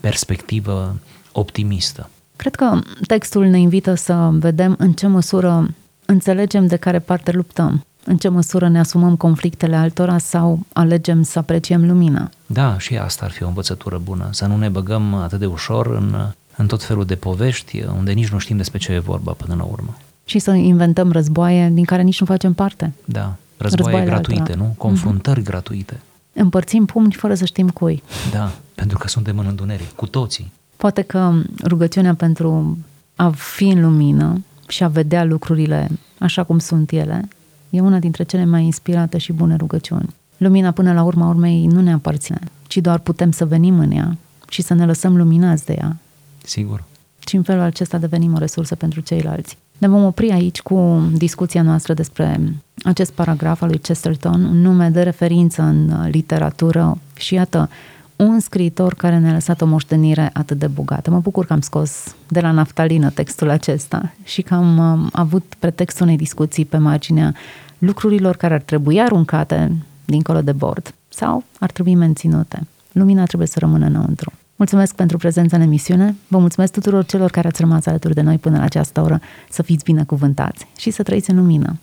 perspectivă 0.00 0.96
optimistă. 1.32 2.08
Cred 2.36 2.54
că 2.54 2.78
textul 3.06 3.46
ne 3.46 3.58
invită 3.58 3.94
să 3.94 4.28
vedem 4.32 4.74
în 4.78 4.92
ce 4.92 5.06
măsură 5.06 5.74
înțelegem 6.06 6.66
de 6.66 6.76
care 6.76 6.98
parte 6.98 7.30
luptăm, 7.30 7.84
în 8.04 8.16
ce 8.16 8.28
măsură 8.28 8.68
ne 8.68 8.78
asumăm 8.78 9.16
conflictele 9.16 9.76
altora 9.76 10.18
sau 10.18 10.60
alegem 10.72 11.22
să 11.22 11.38
apreciem 11.38 11.86
lumina. 11.86 12.30
Da, 12.46 12.78
și 12.78 12.96
asta 12.96 13.24
ar 13.24 13.30
fi 13.30 13.42
o 13.42 13.46
învățătură 13.46 14.00
bună, 14.04 14.28
să 14.30 14.46
nu 14.46 14.56
ne 14.56 14.68
băgăm 14.68 15.14
atât 15.14 15.38
de 15.38 15.46
ușor 15.46 15.86
în 15.86 16.32
în 16.56 16.66
tot 16.66 16.82
felul 16.82 17.04
de 17.04 17.14
povești 17.14 17.84
unde 17.96 18.12
nici 18.12 18.28
nu 18.28 18.38
știm 18.38 18.56
despre 18.56 18.78
ce 18.78 18.92
e 18.92 18.98
vorba 18.98 19.32
până 19.32 19.54
la 19.54 19.62
urmă. 19.62 19.96
Și 20.24 20.38
să 20.38 20.50
inventăm 20.50 21.12
războaie 21.12 21.70
din 21.72 21.84
care 21.84 22.02
nici 22.02 22.20
nu 22.20 22.26
facem 22.26 22.52
parte. 22.52 22.92
Da, 23.04 23.36
războaie 23.56 23.96
Războaiele 23.96 24.04
gratuite, 24.04 24.40
altora. 24.40 24.66
nu? 24.66 24.74
Confruntări 24.78 25.40
mm-hmm. 25.40 25.44
gratuite. 25.44 26.00
Împărțim 26.32 26.84
pumni 26.84 27.12
fără 27.12 27.34
să 27.34 27.44
știm 27.44 27.68
cui. 27.68 28.02
Da, 28.30 28.52
pentru 28.74 28.98
că 28.98 29.08
suntem 29.08 29.38
în 29.38 29.46
întuneric, 29.46 29.92
cu 29.92 30.06
toții. 30.06 30.52
Poate 30.76 31.02
că 31.02 31.32
rugăciunea 31.64 32.14
pentru 32.14 32.78
a 33.16 33.30
fi 33.30 33.64
în 33.64 33.80
lumină 33.80 34.42
și 34.68 34.84
a 34.84 34.88
vedea 34.88 35.24
lucrurile 35.24 35.88
așa 36.18 36.44
cum 36.44 36.58
sunt 36.58 36.90
ele 36.90 37.28
e 37.70 37.80
una 37.80 37.98
dintre 37.98 38.22
cele 38.22 38.44
mai 38.44 38.64
inspirate 38.64 39.18
și 39.18 39.32
bune 39.32 39.56
rugăciuni. 39.56 40.14
Lumina 40.36 40.70
până 40.70 40.92
la 40.92 41.02
urma 41.02 41.28
urmei 41.28 41.66
nu 41.66 41.80
ne 41.80 41.92
aparține, 41.92 42.38
ci 42.66 42.76
doar 42.76 42.98
putem 42.98 43.30
să 43.30 43.46
venim 43.46 43.78
în 43.78 43.90
ea 43.90 44.16
și 44.48 44.62
să 44.62 44.74
ne 44.74 44.86
lăsăm 44.86 45.16
luminați 45.16 45.64
de 45.64 45.76
ea 45.78 45.96
Sigur. 46.42 46.84
Și 47.26 47.36
în 47.36 47.42
felul 47.42 47.62
acesta 47.62 47.98
devenim 47.98 48.34
o 48.34 48.38
resursă 48.38 48.74
pentru 48.74 49.00
ceilalți. 49.00 49.56
Ne 49.78 49.88
vom 49.88 50.04
opri 50.04 50.30
aici 50.30 50.60
cu 50.60 51.08
discuția 51.12 51.62
noastră 51.62 51.94
despre 51.94 52.40
acest 52.84 53.12
paragraf 53.12 53.62
al 53.62 53.68
lui 53.68 53.78
Chesterton, 53.78 54.44
un 54.44 54.60
nume 54.60 54.88
de 54.88 55.02
referință 55.02 55.62
în 55.62 56.08
literatură 56.10 56.98
și 57.16 57.34
iată, 57.34 57.70
un 58.16 58.40
scriitor 58.40 58.94
care 58.94 59.18
ne-a 59.18 59.32
lăsat 59.32 59.60
o 59.60 59.66
moștenire 59.66 60.30
atât 60.32 60.58
de 60.58 60.66
bogată. 60.66 61.10
Mă 61.10 61.18
bucur 61.18 61.46
că 61.46 61.52
am 61.52 61.60
scos 61.60 62.14
de 62.28 62.40
la 62.40 62.50
naftalină 62.50 63.10
textul 63.10 63.50
acesta 63.50 64.14
și 64.24 64.42
că 64.42 64.54
am, 64.54 64.78
am 64.80 65.08
avut 65.12 65.54
pretextul 65.58 66.04
unei 66.04 66.16
discuții 66.16 66.64
pe 66.64 66.76
marginea 66.76 67.34
lucrurilor 67.78 68.36
care 68.36 68.54
ar 68.54 68.60
trebui 68.60 69.00
aruncate 69.00 69.72
dincolo 70.04 70.40
de 70.40 70.52
bord 70.52 70.94
sau 71.08 71.44
ar 71.58 71.70
trebui 71.70 71.94
menținute. 71.94 72.66
Lumina 72.92 73.24
trebuie 73.24 73.48
să 73.48 73.58
rămână 73.58 73.86
înăuntru. 73.86 74.32
Mulțumesc 74.56 74.94
pentru 74.94 75.16
prezența 75.16 75.56
în 75.56 75.62
emisiune, 75.62 76.16
vă 76.28 76.38
mulțumesc 76.38 76.72
tuturor 76.72 77.04
celor 77.04 77.30
care 77.30 77.48
ați 77.48 77.60
rămas 77.60 77.86
alături 77.86 78.14
de 78.14 78.20
noi 78.20 78.38
până 78.38 78.56
la 78.56 78.64
această 78.64 79.00
oră, 79.00 79.20
să 79.50 79.62
fiți 79.62 79.84
binecuvântați 79.84 80.66
și 80.78 80.90
să 80.90 81.02
trăiți 81.02 81.30
în 81.30 81.36
lumină. 81.36 81.78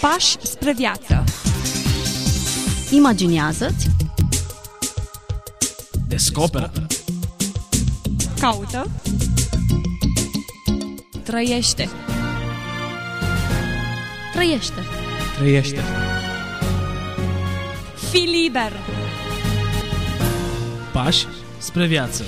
Pași 0.00 0.36
spre 0.42 0.72
viață. 0.72 1.24
Imaginează-ți. 2.90 3.90
Descoperă. 6.08 6.72
Caută. 8.40 8.90
Trăiește. 11.22 11.88
Trăiește. 14.32 14.80
Trăiește. 15.38 15.80
Fi 18.10 18.18
liber! 18.18 18.72
pași 20.94 21.26
spre 21.58 21.86
viață. 21.86 22.24